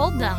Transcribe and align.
podden. 0.00 0.36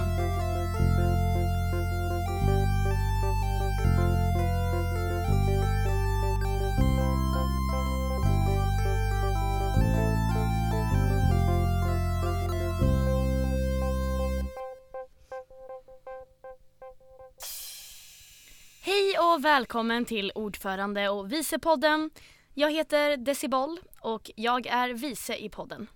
Hej 18.83 19.17
och 19.19 19.45
välkommen 19.45 20.05
till 20.05 20.31
ordförande 20.35 21.09
och 21.09 21.31
vicepodden. 21.31 22.09
Jag 22.53 22.71
heter 22.71 23.17
Decibol 23.17 23.79
och 23.99 24.31
jag 24.35 24.67
är 24.67 24.89
vice 24.89 25.35
i 25.35 25.49
podden. 25.49 25.87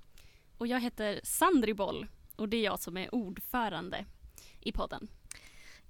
Och 0.57 0.67
jag 0.67 0.79
heter 0.79 1.19
Sandri 1.23 1.73
Boll 1.73 2.07
och 2.35 2.49
det 2.49 2.57
är 2.57 2.63
jag 2.63 2.79
som 2.79 2.97
är 2.97 3.15
ordförande 3.15 4.05
i 4.59 4.71
podden. 4.71 5.07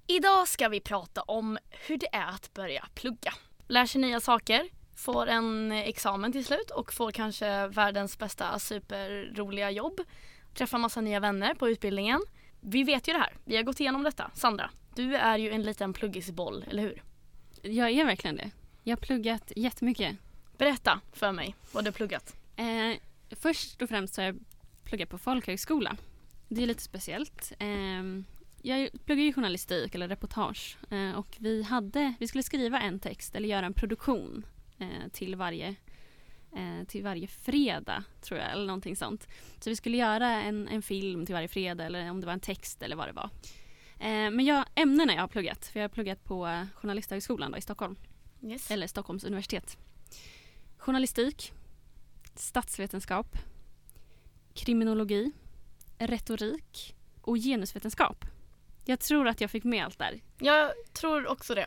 Idag 0.06 0.48
ska 0.48 0.68
vi 0.68 0.80
prata 0.80 1.22
om 1.22 1.58
hur 1.70 1.96
det 1.96 2.14
är 2.14 2.28
att 2.28 2.54
börja 2.54 2.86
plugga. 2.94 3.32
Lär 3.68 3.86
sig 3.86 4.00
nya 4.00 4.20
saker, 4.20 4.68
får 4.96 5.26
en 5.26 5.72
examen 5.72 6.32
till 6.32 6.44
slut 6.44 6.70
och 6.70 6.92
får 6.92 7.10
kanske 7.10 7.66
världens 7.66 8.18
bästa 8.18 8.58
superroliga 8.58 9.70
jobb. 9.70 10.00
Träffar 10.54 10.78
massa 10.78 11.00
nya 11.00 11.20
vänner 11.20 11.54
på 11.54 11.68
utbildningen. 11.68 12.20
Vi 12.60 12.84
vet 12.84 13.08
ju 13.08 13.12
det 13.12 13.18
här, 13.18 13.36
vi 13.44 13.56
har 13.56 13.62
gått 13.62 13.80
igenom 13.80 14.02
detta. 14.02 14.30
Sandra, 14.34 14.70
du 14.94 15.16
är 15.16 15.38
ju 15.38 15.50
en 15.50 15.62
liten 15.62 15.92
pluggisboll, 15.92 16.64
eller 16.70 16.82
hur? 16.82 17.02
Jag 17.62 17.90
är 17.90 18.04
verkligen 18.04 18.36
det. 18.36 18.50
Jag 18.82 18.96
har 18.96 19.00
pluggat 19.00 19.52
jättemycket. 19.56 20.16
Berätta 20.58 21.00
för 21.12 21.32
mig 21.32 21.54
vad 21.72 21.84
du 21.84 21.88
har 21.88 21.92
pluggat. 21.92 22.36
Eh, 22.56 22.98
först 23.30 23.82
och 23.82 23.88
främst 23.88 24.14
så 24.14 24.20
har 24.20 24.26
jag 24.26 24.38
pluggat 24.84 25.08
på 25.08 25.18
folkhögskola. 25.18 25.96
Det 26.48 26.62
är 26.62 26.66
lite 26.66 26.82
speciellt. 26.82 27.52
Eh, 27.58 28.02
jag 28.66 28.90
pluggar 29.04 29.24
ju 29.24 29.32
journalistik 29.32 29.94
eller 29.94 30.08
reportage 30.08 30.78
eh, 30.90 31.10
och 31.10 31.36
vi, 31.38 31.62
hade, 31.62 32.14
vi 32.20 32.28
skulle 32.28 32.42
skriva 32.42 32.80
en 32.80 33.00
text 33.00 33.34
eller 33.34 33.48
göra 33.48 33.66
en 33.66 33.72
produktion 33.72 34.46
eh, 34.78 35.08
till 35.12 35.36
varje 35.36 35.74
eh, 36.56 36.86
till 36.86 37.02
varje 37.02 37.26
fredag 37.26 38.04
tror 38.20 38.40
jag 38.40 38.52
eller 38.52 38.66
någonting 38.66 38.96
sånt. 38.96 39.28
Så 39.60 39.70
vi 39.70 39.76
skulle 39.76 39.96
göra 39.96 40.28
en, 40.42 40.68
en 40.68 40.82
film 40.82 41.26
till 41.26 41.34
varje 41.34 41.48
fredag 41.48 41.84
eller 41.84 42.10
om 42.10 42.20
det 42.20 42.26
var 42.26 42.32
en 42.32 42.40
text 42.40 42.82
eller 42.82 42.96
vad 42.96 43.08
det 43.08 43.12
var. 43.12 43.30
Men 44.30 44.44
jag, 44.44 44.64
ämnena 44.74 45.14
jag 45.14 45.20
har 45.20 45.28
pluggat, 45.28 45.66
för 45.66 45.80
jag 45.80 45.84
har 45.84 45.94
pluggat 45.94 46.24
på 46.24 46.66
Journalisthögskolan 46.74 47.50
då, 47.50 47.58
i 47.58 47.60
Stockholm. 47.60 47.96
Yes. 48.42 48.70
Eller 48.70 48.86
Stockholms 48.86 49.24
universitet. 49.24 49.78
Journalistik, 50.78 51.52
statsvetenskap, 52.34 53.26
kriminologi, 54.54 55.32
retorik 55.98 56.96
och 57.20 57.36
genusvetenskap. 57.36 58.24
Jag 58.84 59.00
tror 59.00 59.28
att 59.28 59.40
jag 59.40 59.50
fick 59.50 59.64
med 59.64 59.84
allt 59.84 59.98
där. 59.98 60.20
Jag 60.38 60.70
tror 60.92 61.26
också 61.26 61.54
det. 61.54 61.66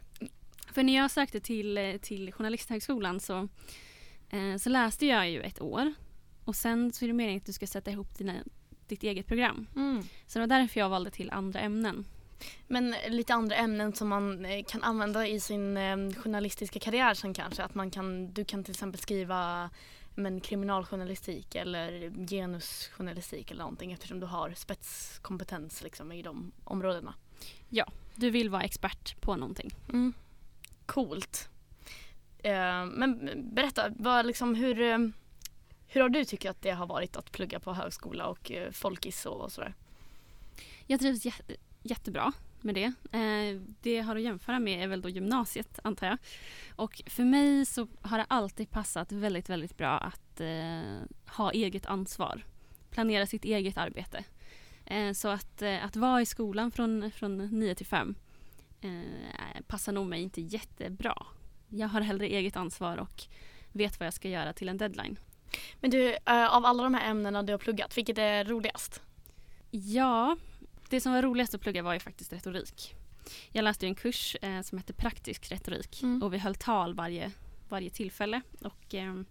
För 0.71 0.83
när 0.83 0.95
jag 0.95 1.11
sökte 1.11 1.39
till, 1.39 1.77
eh, 1.77 1.97
till 1.97 2.33
Journalisthögskolan 2.33 3.19
så, 3.19 3.47
eh, 4.29 4.57
så 4.59 4.69
läste 4.69 5.05
jag 5.05 5.29
ju 5.29 5.41
ett 5.41 5.61
år 5.61 5.93
och 6.45 6.55
sen 6.55 6.91
så 6.91 7.05
är 7.05 7.07
det 7.07 7.13
meningen 7.13 7.37
att 7.39 7.45
du 7.45 7.53
ska 7.53 7.67
sätta 7.67 7.91
ihop 7.91 8.17
dina, 8.17 8.33
ditt 8.87 9.03
eget 9.03 9.27
program. 9.27 9.67
Mm. 9.75 10.03
Så 10.27 10.39
det 10.39 10.47
var 10.47 10.59
därför 10.59 10.79
jag 10.79 10.89
valde 10.89 11.11
till 11.11 11.31
andra 11.31 11.59
ämnen. 11.59 12.05
Men 12.67 12.95
lite 13.07 13.33
andra 13.33 13.55
ämnen 13.55 13.93
som 13.93 14.07
man 14.07 14.45
eh, 14.45 14.63
kan 14.63 14.83
använda 14.83 15.27
i 15.27 15.39
sin 15.39 15.77
eh, 15.77 15.97
journalistiska 16.13 16.79
karriär 16.79 17.13
sen 17.13 17.33
kanske. 17.33 17.63
Att 17.63 17.75
man 17.75 17.91
kan, 17.91 18.33
du 18.33 18.45
kan 18.45 18.63
till 18.63 18.71
exempel 18.71 19.01
skriva 19.01 19.69
men, 20.19 20.41
kriminaljournalistik 20.41 21.55
eller 21.55 22.11
genusjournalistik 22.27 23.51
eller 23.51 23.63
någonting 23.63 23.91
eftersom 23.91 24.19
du 24.19 24.25
har 24.25 24.53
spetskompetens 24.53 25.83
liksom, 25.83 26.11
i 26.11 26.21
de 26.21 26.51
områdena. 26.63 27.13
Du 28.15 28.29
vill 28.29 28.49
vara 28.49 28.63
expert 28.63 29.21
på 29.21 29.35
någonting. 29.35 29.71
Mm. 29.89 30.13
Coolt. 30.85 31.49
Eh, 32.43 32.85
men 32.85 33.29
berätta, 33.55 33.89
vad, 33.95 34.25
liksom, 34.25 34.55
hur, 34.55 34.81
eh, 34.81 34.97
hur 35.87 36.01
har 36.01 36.09
du 36.09 36.25
tyckt 36.25 36.45
att 36.45 36.61
det 36.61 36.71
har 36.71 36.87
varit 36.87 37.15
att 37.17 37.31
plugga 37.31 37.59
på 37.59 37.73
högskola 37.73 38.27
och 38.27 38.51
eh, 38.51 38.71
folkis 38.71 39.25
och 39.25 39.51
sådär? 39.51 39.73
Jag 40.87 40.99
trivs 40.99 41.25
jä- 41.25 41.57
jättebra 41.83 42.33
med 42.63 42.75
det. 42.75 42.93
Eh, 43.17 43.61
det 43.81 43.93
jag 43.93 44.03
har 44.03 44.15
att 44.15 44.21
jämföra 44.21 44.59
med 44.59 44.83
är 44.83 44.87
väl 44.87 45.01
då 45.01 45.09
gymnasiet 45.09 45.79
antar 45.83 46.07
jag. 46.07 46.17
Och 46.75 47.01
för 47.07 47.23
mig 47.23 47.65
så 47.65 47.87
har 48.01 48.17
det 48.17 48.25
alltid 48.27 48.71
passat 48.71 49.11
väldigt, 49.11 49.49
väldigt 49.49 49.77
bra 49.77 49.97
att 49.97 50.41
eh, 50.41 51.01
ha 51.25 51.51
eget 51.51 51.85
ansvar. 51.85 52.45
Planera 52.89 53.25
sitt 53.25 53.45
eget 53.45 53.77
arbete. 53.77 54.23
Eh, 54.85 55.13
så 55.13 55.27
att, 55.27 55.61
att 55.61 55.95
vara 55.95 56.21
i 56.21 56.25
skolan 56.25 56.71
från, 56.71 57.11
från 57.11 57.37
9 57.37 57.75
till 57.75 57.85
5 57.85 58.15
eh, 58.81 59.61
passar 59.67 59.91
nog 59.91 60.07
mig 60.07 60.21
inte 60.21 60.41
jättebra. 60.41 61.25
Jag 61.67 61.87
har 61.87 62.01
hellre 62.01 62.27
eget 62.27 62.55
ansvar 62.55 62.97
och 62.97 63.23
vet 63.71 63.99
vad 63.99 64.07
jag 64.07 64.13
ska 64.13 64.29
göra 64.29 64.53
till 64.53 64.69
en 64.69 64.77
deadline. 64.77 65.19
Men 65.79 65.91
du, 65.91 66.15
av 66.25 66.65
alla 66.65 66.83
de 66.83 66.93
här 66.93 67.09
ämnena 67.09 67.43
du 67.43 67.53
har 67.53 67.57
pluggat, 67.57 67.97
vilket 67.97 68.17
är 68.17 68.45
roligast? 68.45 69.01
Ja, 69.71 70.37
det 70.89 71.01
som 71.01 71.13
var 71.13 71.21
roligast 71.21 71.53
att 71.55 71.61
plugga 71.61 71.83
var 71.83 71.93
ju 71.93 71.99
faktiskt 71.99 72.33
retorik. 72.33 72.95
Jag 73.51 73.63
läste 73.63 73.85
en 73.85 73.95
kurs 73.95 74.35
eh, 74.41 74.61
som 74.61 74.77
hette 74.77 74.93
praktisk 74.93 75.51
retorik 75.51 76.03
Mm. 76.03 76.23
och 76.23 76.33
vi 76.33 76.37
höll 76.37 76.55
tal 76.55 76.93
varje, 76.93 77.31
varje 77.69 77.89
tillfälle. 77.89 78.41
Och, 78.61 78.93
eh, 78.95 79.21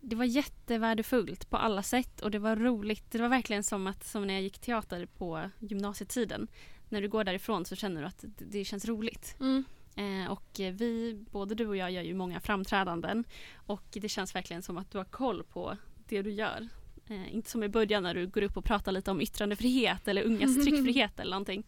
det 0.00 0.16
var 0.16 0.24
jättevärdefullt 0.24 1.50
på 1.50 1.56
alla 1.56 1.82
sätt 1.82 2.20
och 2.20 2.30
det 2.30 2.38
var 2.38 2.56
roligt. 2.56 3.10
Det 3.10 3.18
var 3.18 3.28
verkligen 3.28 3.62
som, 3.62 3.86
att, 3.86 4.04
som 4.04 4.26
när 4.26 4.34
jag 4.34 4.42
gick 4.42 4.58
teater 4.58 5.06
på 5.06 5.50
gymnasietiden. 5.58 6.48
När 6.88 7.02
du 7.02 7.08
går 7.08 7.24
därifrån 7.24 7.64
så 7.64 7.76
känner 7.76 8.00
du 8.00 8.06
att 8.06 8.18
det, 8.20 8.44
det 8.44 8.64
känns 8.64 8.84
roligt. 8.84 9.36
Mm. 9.40 9.64
Eh, 9.96 10.30
och 10.32 10.50
vi, 10.56 11.24
både 11.30 11.54
du 11.54 11.66
och 11.66 11.76
jag 11.76 11.90
gör 11.90 12.02
ju 12.02 12.14
många 12.14 12.40
framträdanden 12.40 13.24
och 13.54 13.84
det 13.92 14.08
känns 14.08 14.34
verkligen 14.34 14.62
som 14.62 14.76
att 14.78 14.90
du 14.90 14.98
har 14.98 15.04
koll 15.04 15.42
på 15.42 15.76
det 16.08 16.22
du 16.22 16.30
gör. 16.30 16.68
Eh, 17.08 17.34
inte 17.34 17.50
som 17.50 17.62
i 17.62 17.68
början 17.68 18.02
när 18.02 18.14
du 18.14 18.26
går 18.26 18.42
upp 18.42 18.56
och 18.56 18.64
pratar 18.64 18.92
lite 18.92 19.10
om 19.10 19.20
yttrandefrihet 19.20 20.08
eller 20.08 20.22
ungas 20.22 20.54
tryckfrihet 20.64 21.20
eller 21.20 21.30
någonting. 21.30 21.64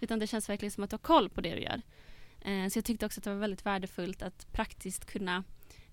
Utan 0.00 0.18
det 0.18 0.26
känns 0.26 0.48
verkligen 0.48 0.72
som 0.72 0.84
att 0.84 0.90
du 0.90 0.94
har 0.94 0.98
koll 0.98 1.28
på 1.28 1.40
det 1.40 1.54
du 1.54 1.60
gör. 1.60 1.82
Eh, 2.40 2.68
så 2.68 2.78
jag 2.78 2.84
tyckte 2.84 3.06
också 3.06 3.20
att 3.20 3.24
det 3.24 3.30
var 3.30 3.40
väldigt 3.40 3.66
värdefullt 3.66 4.22
att 4.22 4.52
praktiskt 4.52 5.04
kunna 5.04 5.44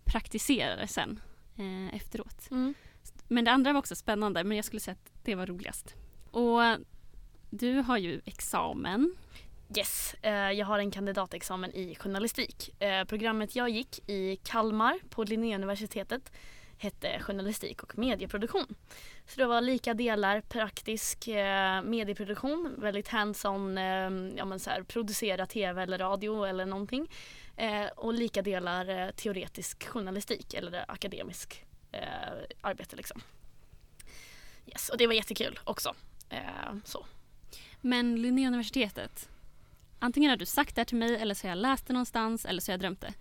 praktisera 0.04 0.76
det 0.76 0.88
sen 0.88 1.22
eh, 1.56 1.96
efteråt. 1.96 2.52
Mm. 2.52 2.74
Men 3.28 3.46
det 3.46 3.52
andra 3.52 3.74
var 3.74 3.80
också 3.80 3.96
spännande 3.96 4.44
men 4.44 4.58
jag 4.58 4.66
skulle 4.66 4.80
säga 4.80 4.94
att 4.94 5.12
det 5.24 5.36
var 5.36 5.46
roligast. 5.46 5.96
Och 6.32 6.62
du 7.50 7.74
har 7.74 7.98
ju 7.98 8.22
examen. 8.26 9.16
Yes, 9.78 10.16
eh, 10.22 10.52
jag 10.52 10.66
har 10.66 10.80
en 10.80 10.92
kandidatexamen 10.92 11.72
i 11.74 11.96
journalistik. 11.96 12.82
Eh, 12.82 13.04
programmet 13.04 13.56
jag 13.56 13.70
gick 13.70 14.10
i 14.10 14.36
Kalmar 14.36 15.00
på 15.10 15.24
Linnéuniversitetet 15.24 16.32
hette 16.84 17.20
journalistik 17.20 17.84
och 17.84 17.98
medieproduktion. 17.98 18.76
Så 19.28 19.40
det 19.40 19.46
var 19.46 19.62
lika 19.62 19.94
delar 19.94 20.42
praktisk 20.42 21.28
eh, 21.28 21.82
medieproduktion, 21.82 22.76
väldigt 22.78 23.08
hands-on, 23.08 23.78
eh, 23.78 24.38
ja 24.38 24.46
men 24.46 24.60
så 24.60 24.70
här, 24.70 24.84
producera 24.84 25.46
tv 25.46 25.84
eller 25.84 25.98
radio 25.98 26.46
eller 26.46 26.66
någonting. 26.66 27.12
Eh, 27.58 27.86
och 27.86 28.14
lika 28.14 28.42
delar 28.42 28.90
eh, 28.90 29.12
teoretisk 29.12 29.88
journalistik 29.88 30.54
eller 30.54 30.86
akademisk 30.88 31.66
eh, 31.92 32.02
arbete 32.62 32.96
liksom. 32.96 33.22
Yes, 34.66 34.90
och 34.90 34.98
det 34.98 35.08
var 35.08 35.14
jättekul 35.14 35.60
också. 35.64 35.96
Eh, 36.30 36.76
så. 36.86 37.06
Men 37.82 38.22
Linnéuniversitetet, 38.22 39.30
antingen 40.00 40.30
har 40.30 40.38
du 40.38 40.46
sagt 40.46 40.76
det 40.76 40.80
här 40.80 40.86
till 40.86 40.98
mig 40.98 41.16
eller 41.16 41.36
så 41.36 41.48
har 41.48 41.50
jag 41.50 41.58
läst 41.58 41.88
det 41.88 41.94
någonstans 41.94 42.46
eller 42.46 42.62
så 42.62 42.72
har 42.72 42.74
jag 42.74 42.80
drömt 42.80 43.02
det. 43.02 43.14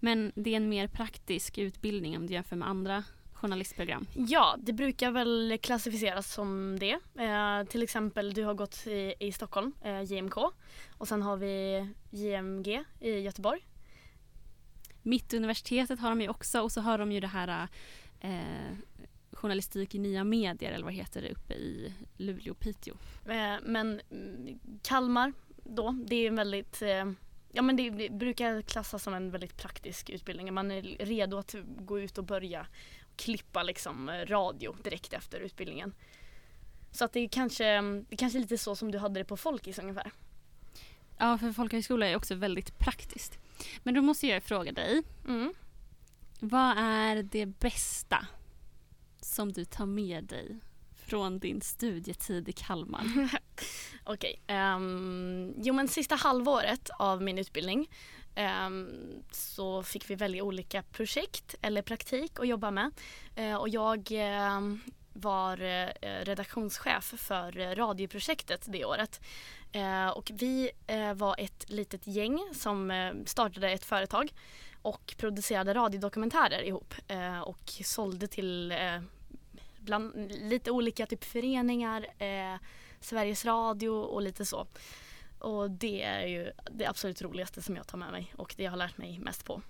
Men 0.00 0.32
det 0.34 0.50
är 0.50 0.56
en 0.56 0.68
mer 0.68 0.88
praktisk 0.88 1.58
utbildning 1.58 2.16
om 2.16 2.26
du 2.26 2.32
jämför 2.32 2.56
med 2.56 2.68
andra 2.68 3.04
journalistprogram. 3.32 4.06
Ja, 4.14 4.56
det 4.58 4.72
brukar 4.72 5.10
väl 5.10 5.58
klassificeras 5.62 6.32
som 6.32 6.78
det. 6.78 6.98
Eh, 7.22 7.64
till 7.68 7.82
exempel, 7.82 8.34
du 8.34 8.44
har 8.44 8.54
gått 8.54 8.86
i, 8.86 9.14
i 9.20 9.32
Stockholm, 9.32 9.72
eh, 9.84 10.02
JMK. 10.02 10.36
Och 10.98 11.08
sen 11.08 11.22
har 11.22 11.36
vi 11.36 11.86
JMG 12.10 12.84
i 13.00 13.10
Göteborg. 13.10 13.66
Mittuniversitetet 15.02 16.00
har 16.00 16.10
de 16.10 16.20
ju 16.20 16.28
också 16.28 16.60
och 16.60 16.72
så 16.72 16.80
har 16.80 16.98
de 16.98 17.12
ju 17.12 17.20
det 17.20 17.26
här 17.26 17.68
eh, 18.20 18.76
journalistik 19.32 19.94
i 19.94 19.98
nya 19.98 20.24
medier 20.24 20.72
eller 20.72 20.84
vad 20.84 20.94
heter 20.94 21.22
det 21.22 21.30
uppe 21.30 21.54
i 21.54 21.92
Luleå 22.16 22.52
och 22.52 22.60
Piteå. 22.60 22.94
Eh, 23.26 23.54
men 23.62 24.00
mm, 24.10 24.58
Kalmar 24.82 25.32
då, 25.64 25.94
det 26.06 26.16
är 26.16 26.28
en 26.28 26.36
väldigt 26.36 26.82
eh, 26.82 27.10
Ja 27.56 27.62
men 27.62 27.76
det, 27.76 27.90
det 27.90 28.10
brukar 28.10 28.62
klassas 28.62 29.02
som 29.02 29.14
en 29.14 29.30
väldigt 29.30 29.56
praktisk 29.56 30.10
utbildning. 30.10 30.54
Man 30.54 30.70
är 30.70 30.82
redo 30.82 31.36
att 31.38 31.54
gå 31.78 32.00
ut 32.00 32.18
och 32.18 32.24
börja 32.24 32.66
klippa 33.16 33.62
liksom 33.62 34.08
eh, 34.08 34.26
radio 34.26 34.76
direkt 34.84 35.12
efter 35.12 35.40
utbildningen. 35.40 35.94
Så 36.92 37.04
att 37.04 37.12
det 37.12 37.20
är 37.20 37.28
kanske, 37.28 37.64
det 37.80 38.06
är 38.10 38.16
kanske 38.16 38.38
lite 38.38 38.58
så 38.58 38.76
som 38.76 38.90
du 38.90 38.98
hade 38.98 39.20
det 39.20 39.24
på 39.24 39.36
Folkis 39.36 39.78
ungefär. 39.78 40.10
Ja, 41.18 41.38
för 41.38 41.52
folkhögskola 41.52 42.06
är 42.06 42.16
också 42.16 42.34
väldigt 42.34 42.78
praktiskt. 42.78 43.38
Men 43.82 43.94
då 43.94 44.02
måste 44.02 44.26
jag 44.26 44.42
fråga 44.42 44.72
dig, 44.72 45.02
Mm. 45.24 45.54
vad 46.40 46.78
är 46.78 47.22
det 47.22 47.46
bästa 47.46 48.26
som 49.20 49.52
du 49.52 49.64
tar 49.64 49.86
med 49.86 50.24
dig 50.24 50.56
från 50.94 51.38
din 51.38 51.60
studietid 51.60 52.48
i 52.48 52.52
Kalmar? 52.52 53.04
Okej. 54.06 54.40
ehm, 54.46 55.54
jo 55.56 55.74
men 55.74 55.88
sista 55.88 56.14
halvåret 56.14 56.90
av 56.98 57.22
min 57.22 57.38
utbildning 57.38 57.88
um, 58.36 58.88
så 59.30 59.82
fick 59.82 60.10
vi 60.10 60.14
välja 60.14 60.44
olika 60.44 60.82
projekt 60.82 61.54
eller 61.62 61.82
praktik 61.82 62.40
att 62.40 62.48
jobba 62.48 62.70
med. 62.70 62.90
Uh, 63.38 63.54
och 63.54 63.68
jag 63.68 64.08
ehm, 64.10 64.80
var 65.12 65.62
uh, 65.62 65.88
redaktionschef 66.24 67.14
för 67.16 67.74
radioprojektet 67.74 68.64
det 68.66 68.84
året. 68.84 69.20
Eh, 69.72 70.08
och 70.08 70.30
vi 70.34 70.70
var 71.14 71.34
ett 71.38 71.70
litet 71.70 72.06
gäng 72.06 72.40
som 72.54 73.12
startade 73.26 73.70
ett 73.70 73.84
företag 73.84 74.32
och 74.82 75.14
producerade 75.18 75.74
radiodokumentärer 75.74 76.62
ihop 76.62 76.94
och 77.44 77.72
sålde 77.84 78.26
till 78.26 78.74
bland, 79.78 80.32
lite 80.32 80.70
olika 80.70 81.06
typ 81.06 81.24
föreningar, 81.24 82.06
Sveriges 83.00 83.44
Radio 83.44 83.88
och 83.90 84.22
lite 84.22 84.44
så. 84.44 84.66
Och 85.38 85.70
det 85.70 86.02
är 86.02 86.26
ju 86.26 86.50
det 86.70 86.86
absolut 86.86 87.22
roligaste 87.22 87.62
som 87.62 87.76
jag 87.76 87.86
tar 87.86 87.98
med 87.98 88.12
mig 88.12 88.32
och 88.36 88.54
det 88.56 88.62
jag 88.62 88.70
har 88.70 88.78
lärt 88.78 88.98
mig 88.98 89.18
mest 89.18 89.44
på. 89.44 89.62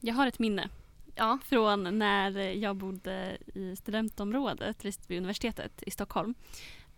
Jag 0.00 0.14
har 0.14 0.26
ett 0.26 0.38
minne 0.38 0.68
Ja, 1.16 1.38
från 1.44 1.98
när 1.98 2.38
jag 2.38 2.76
bodde 2.76 3.38
i 3.54 3.76
studentområdet 3.76 4.84
vid 4.84 5.18
universitetet 5.18 5.82
i 5.82 5.90
Stockholm. 5.90 6.34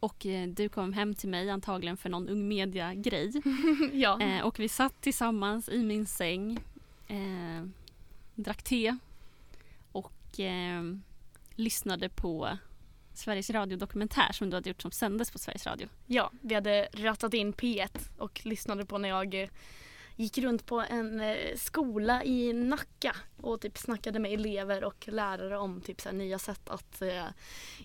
Och 0.01 0.27
eh, 0.27 0.49
du 0.49 0.69
kom 0.69 0.93
hem 0.93 1.15
till 1.15 1.29
mig 1.29 1.51
antagligen 1.51 1.97
för 1.97 2.09
någon 2.09 2.29
ung 2.29 2.49
media-grej. 2.49 3.33
ja. 3.93 4.21
Eh, 4.21 4.47
och 4.47 4.61
vi 4.61 4.69
satt 4.69 5.01
tillsammans 5.01 5.69
i 5.69 5.83
min 5.83 6.07
säng, 6.07 6.59
eh, 7.09 7.67
drack 8.35 8.63
te 8.63 8.97
och 9.93 10.41
eh, 10.41 10.83
lyssnade 11.55 12.09
på 12.09 12.59
Sveriges 13.17 13.51
Radio 13.51 13.77
dokumentär 13.79 14.33
som 14.33 14.51
du 14.51 14.57
hade 14.57 14.71
gjort 14.71 14.83
som 14.83 14.91
sändes 14.91 15.31
på 15.31 15.39
Sveriges 15.39 15.67
Radio. 15.67 15.89
ja, 16.07 16.33
vi 16.41 16.55
hade 16.55 16.89
rattat 16.93 17.35
in 17.35 17.53
P1 17.53 18.11
och 18.19 18.41
lyssnade 18.45 18.87
på 18.87 18.99
när 18.99 19.09
jag 19.09 19.43
eh, 19.43 19.49
gick 20.17 20.39
runt 20.39 20.67
på 20.67 20.81
en 20.81 21.21
eh, 21.21 21.37
skola 21.57 22.25
i 22.25 22.53
Nacka 22.53 23.17
och 23.37 23.61
typ 23.61 23.79
snackade 23.79 24.19
med 24.19 24.33
elever 24.33 24.85
och 24.85 25.09
lärare 25.09 25.59
om 25.59 25.81
typ 25.81 26.01
så 26.01 26.13
nya 26.13 26.39
sätt 26.39 26.69
att 26.69 27.03
eh, 27.03 27.25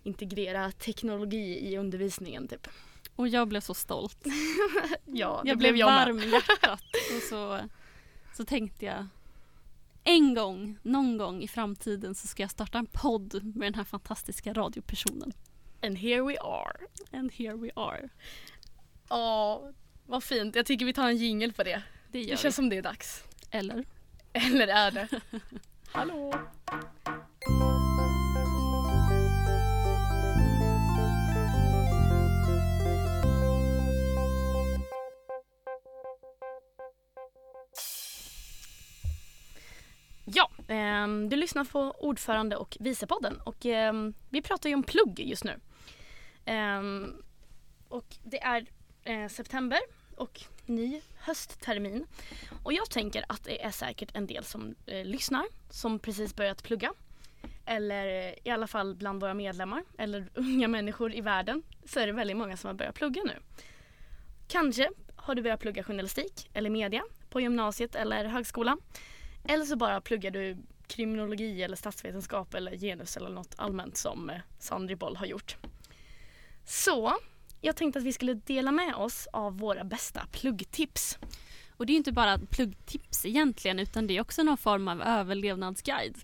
integrera 0.03 0.71
teknologi 0.71 1.71
i 1.71 1.77
undervisningen 1.77 2.47
typ. 2.47 2.67
Och 3.15 3.27
jag 3.27 3.47
blev 3.47 3.61
så 3.61 3.73
stolt. 3.73 4.25
Ja, 5.05 5.41
det 5.43 5.49
Jag 5.49 5.57
blev 5.57 5.73
blev 5.73 5.75
jag 5.75 5.85
varm 5.85 6.19
i 6.19 6.29
hjärtat. 6.29 6.83
Och 7.15 7.21
så, 7.29 7.59
så 8.33 8.45
tänkte 8.45 8.85
jag 8.85 9.07
en 10.03 10.33
gång, 10.33 10.77
någon 10.83 11.17
gång 11.17 11.41
i 11.43 11.47
framtiden 11.47 12.15
så 12.15 12.27
ska 12.27 12.43
jag 12.43 12.51
starta 12.51 12.77
en 12.77 12.85
podd 12.85 13.55
med 13.55 13.67
den 13.67 13.75
här 13.75 13.83
fantastiska 13.83 14.53
radiopersonen. 14.53 15.33
And 15.83 15.97
here 15.97 16.21
we 16.21 16.37
are. 16.39 16.77
And 17.11 17.31
here 17.31 17.55
we 17.55 17.69
are. 17.75 18.09
Ja, 19.09 19.61
vad 20.05 20.23
fint. 20.23 20.55
Jag 20.55 20.65
tycker 20.65 20.85
vi 20.85 20.93
tar 20.93 21.09
en 21.09 21.17
jingle 21.17 21.53
på 21.53 21.63
det. 21.63 21.83
Det 22.11 22.21
gör 22.21 22.31
Det 22.31 22.37
känns 22.37 22.55
som 22.55 22.69
det 22.69 22.77
är 22.77 22.81
dags. 22.81 23.23
vi. 23.51 23.57
Eller? 23.57 23.85
Eller 24.33 24.67
är 24.67 24.91
det? 24.91 25.07
Hallå? 25.91 26.33
Ehm, 40.71 41.29
du 41.29 41.35
lyssnar 41.35 41.63
på 41.63 41.95
ordförande 41.99 42.55
och 42.55 42.77
vicepodden 42.79 43.41
och 43.43 43.65
ehm, 43.65 44.13
vi 44.29 44.41
pratar 44.41 44.69
ju 44.69 44.75
om 44.75 44.83
plugg 44.83 45.19
just 45.19 45.43
nu. 45.43 45.59
Ehm, 46.45 47.13
och 47.87 48.05
det 48.23 48.41
är 48.41 48.65
eh, 49.03 49.27
september 49.27 49.79
och 50.15 50.41
ny 50.65 51.01
hösttermin. 51.17 52.05
Och 52.63 52.73
jag 52.73 52.89
tänker 52.89 53.25
att 53.29 53.43
det 53.43 53.63
är 53.63 53.71
säkert 53.71 54.15
en 54.15 54.27
del 54.27 54.43
som 54.43 54.75
eh, 54.85 55.05
lyssnar 55.05 55.45
som 55.69 55.99
precis 55.99 56.35
börjat 56.35 56.63
plugga. 56.63 56.93
Eller 57.65 58.27
eh, 58.27 58.33
i 58.43 58.49
alla 58.49 58.67
fall 58.67 58.95
bland 58.95 59.21
våra 59.21 59.33
medlemmar 59.33 59.83
eller 59.97 60.29
unga 60.33 60.67
människor 60.67 61.15
i 61.15 61.21
världen 61.21 61.63
så 61.85 61.99
är 61.99 62.07
det 62.07 62.13
väldigt 62.13 62.37
många 62.37 62.57
som 62.57 62.67
har 62.67 62.75
börjat 62.75 62.95
plugga 62.95 63.23
nu. 63.23 63.35
Kanske 64.47 64.89
har 65.15 65.35
du 65.35 65.41
börjat 65.41 65.59
plugga 65.59 65.83
journalistik 65.83 66.49
eller 66.53 66.69
media 66.69 67.03
på 67.29 67.41
gymnasiet 67.41 67.95
eller 67.95 68.25
högskolan. 68.25 68.81
Eller 69.43 69.65
så 69.65 69.75
bara 69.75 70.01
pluggar 70.01 70.31
du 70.31 70.57
kriminologi 70.87 71.63
eller 71.63 71.75
statsvetenskap 71.75 72.53
eller 72.53 72.77
genus 72.77 73.17
eller 73.17 73.29
något 73.29 73.53
allmänt 73.57 73.97
som 73.97 74.29
eh, 74.29 74.41
Sandri 74.59 74.95
Boll 74.95 75.15
har 75.15 75.25
gjort. 75.25 75.57
Så 76.65 77.13
jag 77.61 77.75
tänkte 77.75 77.99
att 77.99 78.05
vi 78.05 78.13
skulle 78.13 78.33
dela 78.33 78.71
med 78.71 78.95
oss 78.95 79.27
av 79.33 79.57
våra 79.57 79.83
bästa 79.83 80.27
pluggtips. 80.31 81.19
Och 81.69 81.85
det 81.85 81.93
är 81.93 81.97
inte 81.97 82.11
bara 82.11 82.37
pluggtips 82.37 83.25
egentligen 83.25 83.79
utan 83.79 84.07
det 84.07 84.17
är 84.17 84.21
också 84.21 84.43
någon 84.43 84.57
form 84.57 84.87
av 84.87 85.01
överlevnadsguide. 85.01 86.17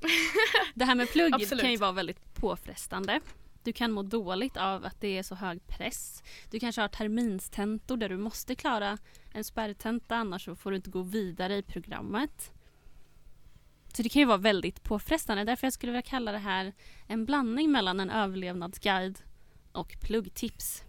Det 0.73 0.85
här 0.85 0.95
med 0.95 1.11
plugg 1.11 1.49
kan 1.61 1.71
ju 1.71 1.77
vara 1.77 1.91
väldigt 1.91 2.33
påfrestande. 2.33 3.19
Du 3.63 3.73
kan 3.73 3.91
må 3.91 4.03
dåligt 4.03 4.57
av 4.57 4.85
att 4.85 5.01
det 5.01 5.17
är 5.17 5.23
så 5.23 5.35
hög 5.35 5.67
press. 5.67 6.23
Du 6.51 6.59
kanske 6.59 6.81
har 6.81 6.87
terminstentor 6.87 7.97
där 7.97 8.09
du 8.09 8.17
måste 8.17 8.55
klara 8.55 8.97
en 9.33 9.43
spärrtenta 9.43 10.15
annars 10.15 10.45
så 10.45 10.55
får 10.55 10.71
du 10.71 10.77
inte 10.77 10.89
gå 10.89 11.01
vidare 11.01 11.57
i 11.57 11.63
programmet. 11.63 12.51
Så 13.97 14.03
det 14.03 14.09
kan 14.09 14.19
ju 14.19 14.25
vara 14.25 14.37
väldigt 14.37 14.83
påfrestande. 14.83 15.43
Därför 15.43 15.65
jag 15.67 15.73
skulle 15.73 15.91
vilja 15.91 16.01
kalla 16.01 16.31
det 16.31 16.37
här 16.37 16.73
en 17.07 17.25
blandning 17.25 17.71
mellan 17.71 17.99
en 17.99 18.09
överlevnadsguide 18.09 19.19
och 19.71 19.95
pluggtips. 20.01 20.83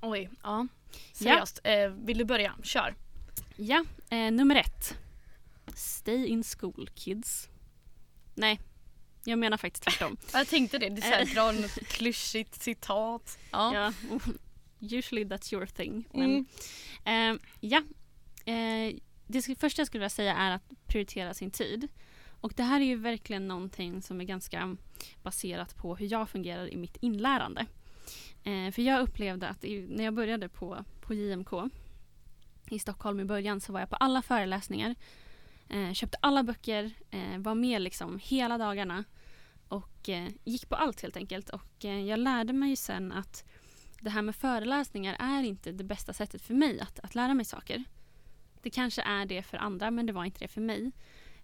Oj, 0.00 0.30
ja. 0.42 0.66
Seriöst. 1.12 1.60
Eh, 1.64 1.88
vill 1.90 2.18
du 2.18 2.24
börja? 2.24 2.54
Kör. 2.62 2.94
Ja, 3.56 3.84
eh, 4.10 4.30
nummer 4.30 4.56
ett. 4.56 4.98
Stay 5.74 6.26
in 6.26 6.44
school 6.44 6.88
kids. 6.94 7.48
Nej, 8.34 8.60
jag 9.24 9.38
menar 9.38 9.56
faktiskt 9.56 9.82
tvärtom. 9.84 10.16
Jag 10.32 10.48
tänkte 10.48 10.78
det. 10.78 10.88
Du 10.88 11.02
Eh. 11.02 11.26
drar 11.34 11.52
något 11.52 11.70
klyschigt 11.88 12.62
citat. 12.62 13.38
Ja. 13.52 13.74
ja, 13.74 13.92
usually 14.80 15.24
that's 15.24 15.54
your 15.54 15.66
thing. 15.66 16.08
Men, 16.12 16.46
Mm. 17.04 17.34
eh, 17.34 17.40
ja, 17.60 17.82
eh, 18.52 18.96
det 19.28 19.58
första 19.60 19.80
jag 19.80 19.86
skulle 19.86 20.00
vilja 20.00 20.10
säga 20.10 20.34
är 20.34 20.50
att 20.50 20.62
prioritera 20.86 21.34
sin 21.34 21.50
tid. 21.50 21.88
Och 22.40 22.52
det 22.56 22.62
här 22.62 22.80
är 22.80 22.84
ju 22.84 22.96
verkligen 22.96 23.48
någonting 23.48 24.02
som 24.02 24.20
är 24.20 24.24
ganska 24.24 24.76
baserat 25.22 25.76
på 25.76 25.96
hur 25.96 26.12
jag 26.12 26.28
fungerar 26.28 26.72
i 26.72 26.76
mitt 26.76 26.96
inlärande. 27.00 27.66
Eh, 28.44 28.70
för 28.72 28.82
jag 28.82 29.00
upplevde 29.00 29.48
att 29.48 29.64
i, 29.64 29.86
när 29.88 30.04
jag 30.04 30.14
började 30.14 30.48
på, 30.48 30.84
på 31.00 31.14
JMK 31.14 31.52
i 32.70 32.78
Stockholm 32.78 33.20
i 33.20 33.24
början 33.24 33.60
så 33.60 33.72
var 33.72 33.80
jag 33.80 33.90
på 33.90 33.96
alla 33.96 34.22
föreläsningar. 34.22 34.94
Eh, 35.68 35.92
köpte 35.92 36.18
alla 36.22 36.42
böcker, 36.42 36.90
eh, 37.10 37.38
var 37.38 37.54
med 37.54 37.82
liksom 37.82 38.20
hela 38.22 38.58
dagarna 38.58 39.04
och 39.68 40.08
eh, 40.08 40.28
gick 40.44 40.68
på 40.68 40.74
allt 40.74 41.00
helt 41.02 41.16
enkelt. 41.16 41.50
Och 41.50 41.84
eh, 41.84 42.04
jag 42.04 42.18
lärde 42.18 42.52
mig 42.52 42.76
sen 42.76 43.12
att 43.12 43.44
det 44.00 44.10
här 44.10 44.22
med 44.22 44.36
föreläsningar 44.36 45.16
är 45.20 45.42
inte 45.42 45.72
det 45.72 45.84
bästa 45.84 46.12
sättet 46.12 46.42
för 46.42 46.54
mig 46.54 46.80
att, 46.80 46.98
att 46.98 47.14
lära 47.14 47.34
mig 47.34 47.44
saker. 47.44 47.84
Det 48.62 48.70
kanske 48.70 49.02
är 49.02 49.26
det 49.26 49.42
för 49.42 49.58
andra 49.58 49.90
men 49.90 50.06
det 50.06 50.12
var 50.12 50.24
inte 50.24 50.40
det 50.40 50.48
för 50.48 50.60
mig. 50.60 50.92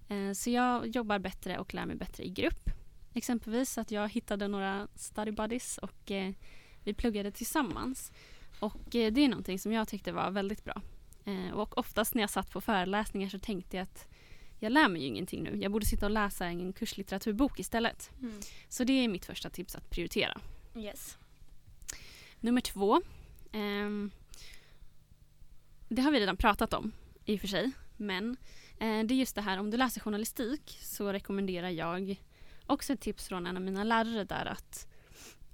Eh, 0.09 0.33
så 0.33 0.50
jag 0.50 0.87
jobbar 0.87 1.18
bättre 1.18 1.59
och 1.59 1.75
lär 1.75 1.87
mig 1.87 1.97
bättre 1.97 2.25
i 2.25 2.30
grupp. 2.30 2.71
Exempelvis 3.14 3.78
att 3.78 3.90
jag 3.90 4.09
hittade 4.09 4.49
några 4.49 4.88
study 4.94 5.30
buddies 5.30 5.78
och 5.78 6.11
eh, 6.11 6.33
vi 6.85 6.94
pluggade 6.94 7.30
tillsammans. 7.30 8.12
Och 8.61 8.97
eh, 8.97 9.12
det 9.12 9.21
är 9.21 9.28
någonting 9.28 9.59
som 9.59 9.73
jag 9.73 9.88
tyckte 9.88 10.12
var 10.12 10.30
väldigt 10.30 10.64
bra. 10.64 10.83
Och 11.52 11.78
oftast 11.78 12.14
när 12.14 12.23
jag 12.23 12.30
satt 12.30 12.50
på 12.50 12.61
föreläsningar 12.61 13.28
så 13.28 13.38
tänkte 13.38 13.76
jag 13.76 13.83
att 13.83 14.09
jag 14.59 14.73
lär 14.73 14.88
mig 14.88 15.00
ju 15.00 15.06
ingenting 15.06 15.42
nu. 15.42 15.59
Jag 15.62 15.73
borde 15.73 15.87
sitta 15.87 16.06
och 16.06 16.12
läsa 16.12 16.47
en 16.47 16.73
kurslitteraturbok 16.73 17.59
istället. 17.59 18.11
Mm. 18.23 18.40
Så 18.68 18.85
det 18.85 18.92
är 18.92 19.09
mitt 19.09 19.25
första 19.25 19.50
tips 19.50 19.75
att 19.75 19.90
prioritera. 19.90 20.40
Yes. 20.76 21.18
Nummer 22.40 22.61
två. 22.61 23.02
ehm, 23.52 24.11
det 25.88 26.02
har 26.02 26.12
vi 26.12 26.21
redan 26.21 26.37
pratat 26.37 26.75
om 26.75 26.92
i 27.25 27.37
och 27.37 27.40
för 27.40 27.49
sig. 27.49 27.71
Men 27.97 28.37
eh, 28.78 29.04
det 29.04 29.14
är 29.14 29.19
just 29.19 29.35
det 29.35 29.43
här 29.43 29.59
om 29.59 29.71
du 29.71 29.76
läser 29.76 30.00
journalistik 30.00 30.78
så 30.83 31.12
rekommenderar 31.12 31.71
jag 31.71 32.16
också 32.66 32.93
ett 32.93 33.00
tips 33.00 33.28
från 33.28 33.47
en 33.47 33.57
av 33.57 33.62
mina 33.62 33.85
lärare 33.85 34.25
där 34.25 34.47
att 34.47 34.87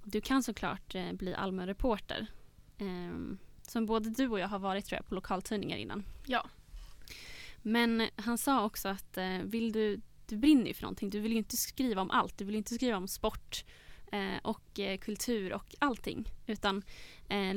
du 0.03 0.21
kan 0.21 0.43
såklart 0.43 0.95
eh, 0.95 1.13
bli 1.13 1.33
allmän 1.33 1.67
reporter. 1.67 2.27
Ehm, 2.77 3.37
som 3.61 3.85
både 3.85 4.09
du 4.09 4.27
och 4.27 4.39
jag 4.39 4.47
har 4.47 4.59
varit 4.59 4.85
tror 4.85 4.97
jag 4.97 5.07
på 5.07 5.15
lokaltidningar 5.15 5.77
innan. 5.77 6.03
Ja. 6.25 6.49
Men 7.61 8.07
han 8.15 8.37
sa 8.37 8.65
också 8.65 8.89
att 8.89 9.17
eh, 9.17 9.37
vill 9.43 9.71
du, 9.71 10.01
du 10.27 10.37
brinner 10.37 10.67
ju 10.67 10.73
för 10.73 10.81
någonting. 10.81 11.09
Du 11.09 11.19
vill 11.19 11.31
ju 11.31 11.37
inte 11.37 11.57
skriva 11.57 12.01
om 12.01 12.11
allt. 12.11 12.37
Du 12.37 12.45
vill 12.45 12.55
inte 12.55 12.75
skriva 12.75 12.97
om 12.97 13.07
sport 13.07 13.65
eh, 14.11 14.37
och 14.43 14.79
eh, 14.79 14.97
kultur 14.97 15.53
och 15.53 15.75
allting. 15.79 16.31
Utan 16.47 16.83
eh, 17.29 17.53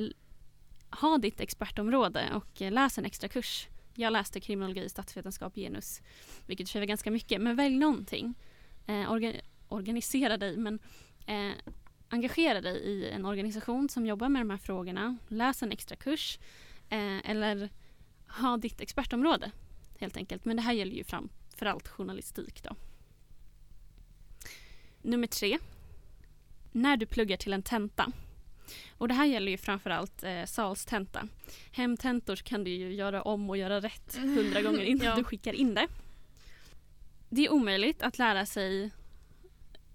ha 1.00 1.18
ditt 1.18 1.40
expertområde 1.40 2.30
och 2.34 2.62
eh, 2.62 2.72
läs 2.72 2.98
en 2.98 3.04
extra 3.04 3.28
kurs. 3.28 3.68
Jag 3.94 4.12
läste 4.12 4.40
kriminologi, 4.40 4.88
statsvetenskap, 4.88 5.54
genus. 5.54 6.02
Vilket 6.46 6.64
i 6.64 6.64
och 6.64 6.68
för 6.68 6.72
sig 6.72 6.80
var 6.80 6.86
ganska 6.86 7.10
mycket. 7.10 7.40
Men 7.40 7.56
välj 7.56 7.76
någonting. 7.76 8.34
Eh, 8.86 9.12
orga, 9.12 9.32
organisera 9.68 10.36
dig 10.36 10.56
men 10.56 10.78
eh, 11.26 11.52
engagera 12.08 12.60
dig 12.60 12.76
i 12.76 13.10
en 13.10 13.24
organisation 13.24 13.88
som 13.88 14.06
jobbar 14.06 14.28
med 14.28 14.40
de 14.40 14.50
här 14.50 14.56
frågorna. 14.56 15.16
Läs 15.28 15.62
en 15.62 15.72
extra 15.72 15.96
kurs 15.96 16.38
eh, 16.88 17.30
eller 17.30 17.68
ha 18.28 18.56
ditt 18.56 18.80
expertområde 18.80 19.50
helt 19.98 20.16
enkelt. 20.16 20.44
Men 20.44 20.56
det 20.56 20.62
här 20.62 20.72
gäller 20.72 20.96
ju 20.96 21.04
framförallt 21.04 21.88
journalistik 21.88 22.62
då. 22.62 22.76
Nummer 25.02 25.26
tre. 25.26 25.58
När 26.72 26.96
du 26.96 27.06
pluggar 27.06 27.36
till 27.36 27.52
en 27.52 27.62
tenta. 27.62 28.12
Och 28.98 29.08
det 29.08 29.14
här 29.14 29.26
gäller 29.26 29.50
ju 29.52 29.58
framförallt 29.58 30.22
eh, 30.22 30.44
salstenta. 30.44 31.28
Hemtentor 31.72 32.36
kan 32.36 32.64
du 32.64 32.70
ju 32.70 32.94
göra 32.94 33.22
om 33.22 33.50
och 33.50 33.56
göra 33.56 33.80
rätt 33.80 34.16
hundra 34.16 34.62
gånger 34.62 34.82
innan 34.84 35.06
Ja. 35.06 35.14
du 35.16 35.24
skickar 35.24 35.52
in 35.52 35.74
det. 35.74 35.86
Det 37.28 37.44
är 37.46 37.52
omöjligt 37.52 38.02
att 38.02 38.18
lära 38.18 38.46
sig 38.46 38.90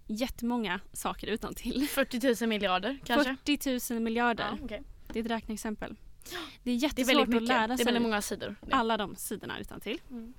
jättemånga 0.08 0.80
saker 0.94 1.28
utan 1.28 1.54
till. 1.54 1.88
40 1.90 2.44
000 2.44 2.50
miljarder 2.50 3.00
kanske? 3.06 3.36
40 3.46 3.94
000 3.94 4.02
miljarder. 4.02 4.44
Ja, 4.44 4.58
okej. 4.64 4.84
Det 5.14 5.20
är 5.20 5.24
ett 5.26 5.32
räkneexempel. 5.32 5.96
Det 6.30 6.36
är 6.36 6.40
Det 6.64 6.72
är 6.72 6.76
jättesvårt 6.76 7.34
att 7.36 7.44
lära 7.44 7.68
Det 7.68 7.74
är 7.74 7.78
sig 7.78 7.86
väldigt 7.86 8.04
många 8.04 8.22
sidor. 8.22 8.56
Alla 8.72 8.98
de 8.98 9.16
sidorna 9.16 9.60
utan 9.60 9.80
till. 9.80 10.02
Mm. 10.10 10.34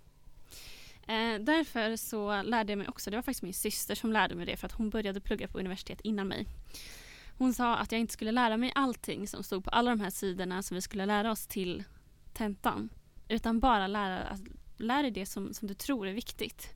Eh, 1.06 1.40
därför 1.44 1.96
så 1.96 2.42
lärde 2.42 2.72
jag 2.72 2.78
mig 2.78 2.88
också, 2.88 3.10
det 3.10 3.16
var 3.16 3.22
faktiskt 3.22 3.42
min 3.42 3.54
syster 3.54 3.94
som 3.94 4.12
lärde 4.12 4.34
mig 4.34 4.46
det 4.46 4.56
för 4.56 4.66
att 4.66 4.72
hon 4.72 4.90
började 4.90 5.20
plugga 5.20 5.48
på 5.48 5.58
universitet 5.58 6.00
innan 6.00 6.28
mig. 6.28 6.46
Hon 7.40 7.54
sa 7.54 7.76
att 7.76 7.92
jag 7.92 8.00
inte 8.00 8.12
skulle 8.12 8.32
lära 8.32 8.56
mig 8.56 8.72
allting 8.74 9.28
som 9.28 9.42
stod 9.42 9.64
på 9.64 9.70
alla 9.70 9.90
de 9.90 10.00
här 10.00 10.10
sidorna 10.10 10.62
som 10.62 10.74
vi 10.74 10.80
skulle 10.80 11.06
lära 11.06 11.30
oss 11.30 11.46
till 11.46 11.84
tentan. 12.32 12.88
Utan 13.28 13.60
bara 13.60 13.86
lära, 13.86 14.38
lära 14.76 15.02
dig 15.02 15.10
det 15.10 15.26
som, 15.26 15.54
som 15.54 15.68
du 15.68 15.74
tror 15.74 16.06
är 16.06 16.12
viktigt. 16.12 16.74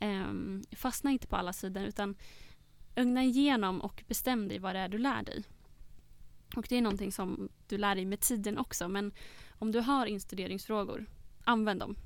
Um, 0.00 0.64
fastna 0.76 1.10
inte 1.10 1.26
på 1.26 1.36
alla 1.36 1.52
sidor 1.52 1.82
utan 1.82 2.16
ögna 2.96 3.24
igenom 3.24 3.80
och 3.80 4.04
bestäm 4.08 4.48
dig 4.48 4.58
vad 4.58 4.74
det 4.74 4.78
är 4.78 4.88
du 4.88 4.98
lär 4.98 5.22
dig. 5.22 5.44
Och 6.56 6.66
det 6.68 6.76
är 6.76 6.82
någonting 6.82 7.12
som 7.12 7.48
du 7.68 7.78
lär 7.78 7.94
dig 7.94 8.04
med 8.04 8.20
tiden 8.20 8.58
också 8.58 8.88
men 8.88 9.12
om 9.58 9.72
du 9.72 9.80
har 9.80 10.06
instuderingsfrågor, 10.06 11.06
använd 11.44 11.80
dem. 11.80 11.96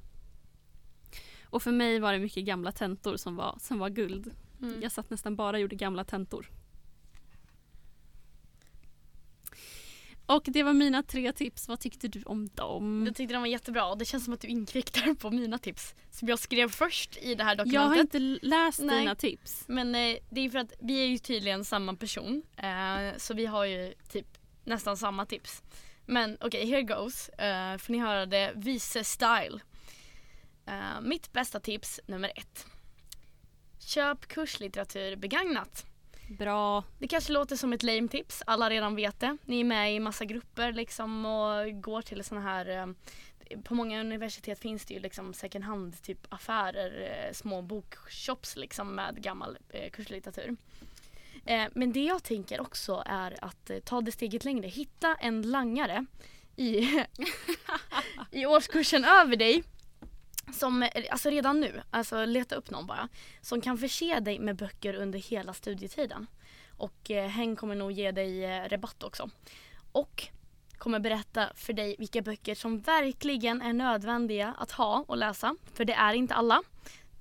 Och 1.42 1.62
för 1.62 1.73
mig 1.73 2.00
var 2.00 2.12
det 2.12 2.18
mycket 2.18 2.45
gamla 2.45 2.73
tentor 2.73 3.16
som 3.16 3.37
var, 3.37 3.59
som 3.61 3.78
var 3.78 3.88
guld. 3.88 4.35
Mm. 4.62 4.83
Jag 4.83 4.92
satt 4.92 5.11
nästan 5.11 5.37
bara 5.37 5.57
och 5.57 5.61
gjorde 5.61 5.76
gamla 5.76 6.04
tentor. 6.04 6.50
Och 10.29 10.43
det 10.47 10.63
var 10.63 10.73
mina 10.73 11.03
tre 11.03 11.33
tips. 11.33 11.69
Vad 11.69 11.81
tyckte 11.81 12.09
du 12.09 12.23
om 12.23 12.49
dem? 12.55 13.05
Jag 13.07 13.17
tyckte 13.17 13.35
de 13.35 13.41
var 13.41 13.47
jättebra 13.47 13.87
och 13.87 13.99
det 13.99 14.05
känns 14.05 14.25
som 14.25 14.35
att 14.35 14.41
du 14.41 14.49
inkräktar 14.49 15.15
på 15.15 15.31
mina 15.31 15.59
tips 15.59 15.95
som 16.11 16.29
jag 16.29 16.39
skrev 16.39 16.69
först 16.69 17.17
i 17.17 17.35
det 17.35 17.45
här 17.45 17.57
dokumentet. 17.57 17.75
Jag 17.75 17.83
har 17.83 17.97
inte 17.97 18.19
läst 18.43 18.81
Nej. 18.81 19.01
dina 19.01 19.15
tips. 19.15 19.65
Men 19.69 19.95
eh, 19.95 20.17
det 20.31 20.41
är 20.41 20.51
för 20.51 20.59
att 20.59 20.73
vi 20.81 21.03
är 21.03 21.07
ju 21.07 21.19
tydligen 21.19 21.65
samma 21.65 21.95
person. 21.95 22.43
Eh, 22.57 23.17
så 23.17 23.35
vi 23.35 23.47
har 23.47 23.65
ju 23.65 23.95
typ 24.13 24.27
nästan 24.65 24.97
samma 24.97 25.27
tips. 25.27 25.63
Men 26.07 26.37
okej, 26.41 26.67
here 26.67 26.83
goes. 26.83 27.29
Eh, 27.29 27.79
får 27.79 27.93
ni 27.93 27.99
höra 27.99 28.27
det 28.27 28.53
vice 28.57 29.05
style. 29.05 29.61
Eh, 30.67 31.01
mitt 31.03 31.33
bästa 31.33 31.61
tips 31.61 32.01
nummer 32.07 32.33
ett. 32.37 32.67
Köp 33.79 34.29
kurslitteratur 34.29 35.17
begagnat. 35.17 35.88
Bra. 36.29 36.85
Det 36.99 37.09
kanske 37.09 37.33
låter 37.33 37.57
som 37.57 37.73
ett 37.73 37.83
lame 37.83 38.09
tips, 38.09 38.43
alla 38.47 38.71
redan 38.71 38.97
vet 38.97 39.21
det. 39.21 39.37
Ni 39.45 39.61
är 39.61 39.65
med 39.65 39.95
i 39.95 40.01
massa 40.01 40.25
grupper 40.25 40.73
liksom 40.73 41.27
och 41.27 41.83
går 41.83 42.03
till 42.03 42.25
såna 42.25 42.41
här 42.41 42.69
eh, 42.69 42.87
på 43.65 43.75
många 43.75 44.01
universitet 44.01 44.59
finns 44.59 44.85
det 44.85 44.95
ju 44.95 45.01
liksom 45.01 45.35
second 45.35 45.65
hand 45.65 46.03
typ 46.03 46.27
affärer, 46.29 47.01
eh, 47.01 47.33
små 47.33 47.63
bokshops 47.63 48.57
liksom 48.57 48.95
med 48.95 49.23
gammal 49.23 49.59
eh, 49.69 49.91
kurslitteratur. 49.91 50.57
Eh, 51.45 51.65
men 51.75 51.93
det 51.93 52.05
jag 52.05 52.23
tänker 52.23 52.61
också 52.61 53.03
är 53.07 53.45
att 53.45 53.71
eh, 53.71 53.79
ta 53.79 54.01
det 54.01 54.13
steget 54.13 54.45
längre. 54.45 54.69
Hitta 54.69 55.15
en 55.15 55.43
langare 55.43 56.07
i, 56.57 57.05
i 58.31 58.47
årskursen 58.47 59.05
över 59.05 59.37
dig. 59.37 59.63
Som, 60.59 60.88
alltså 61.11 61.31
redan 61.31 61.61
nu, 61.61 61.83
alltså 61.91 62.25
leta 62.25 62.55
upp 62.55 62.71
någon 62.71 62.87
bara. 62.87 63.09
Som 63.41 63.61
kan 63.61 63.79
förse 63.79 64.21
dig 64.21 64.38
med 64.38 64.57
böcker 64.57 64.95
under 64.95 65.19
hela 65.19 65.55
studietiden. 65.55 66.27
Och 66.77 67.11
eh, 67.11 67.29
hen 67.29 67.57
kommer 67.57 67.75
nog 67.75 67.93
ge 67.93 68.11
dig 68.11 68.45
eh, 68.45 68.69
rabatt 68.69 69.03
också. 69.03 69.31
Och 69.93 70.29
kommer 70.79 71.00
berätta 71.00 71.49
för 71.55 71.73
dig 71.73 71.97
vilka 71.99 72.23
böcker 72.23 72.55
som 72.55 72.81
verkligen 72.81 73.62
är 73.62 73.73
nödvändiga 73.73 74.55
att 74.59 74.73
ha 74.73 75.05
och 75.09 75.17
läsa. 75.17 75.57
För 75.75 75.85
det 75.85 75.93
är 75.93 76.15
inte 76.15 76.35
alla. 76.35 76.62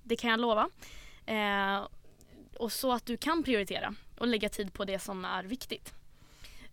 Det 0.03 0.15
kan 0.15 0.29
jag 0.29 0.39
lova. 0.39 0.69
Eh, 1.25 1.87
och 2.57 2.71
så 2.71 2.93
att 2.93 3.05
du 3.05 3.17
kan 3.17 3.43
prioritera 3.43 3.95
och 4.17 4.27
lägga 4.27 4.49
tid 4.49 4.73
på 4.73 4.85
det 4.85 4.99
som 4.99 5.25
är 5.25 5.43
viktigt. 5.43 5.96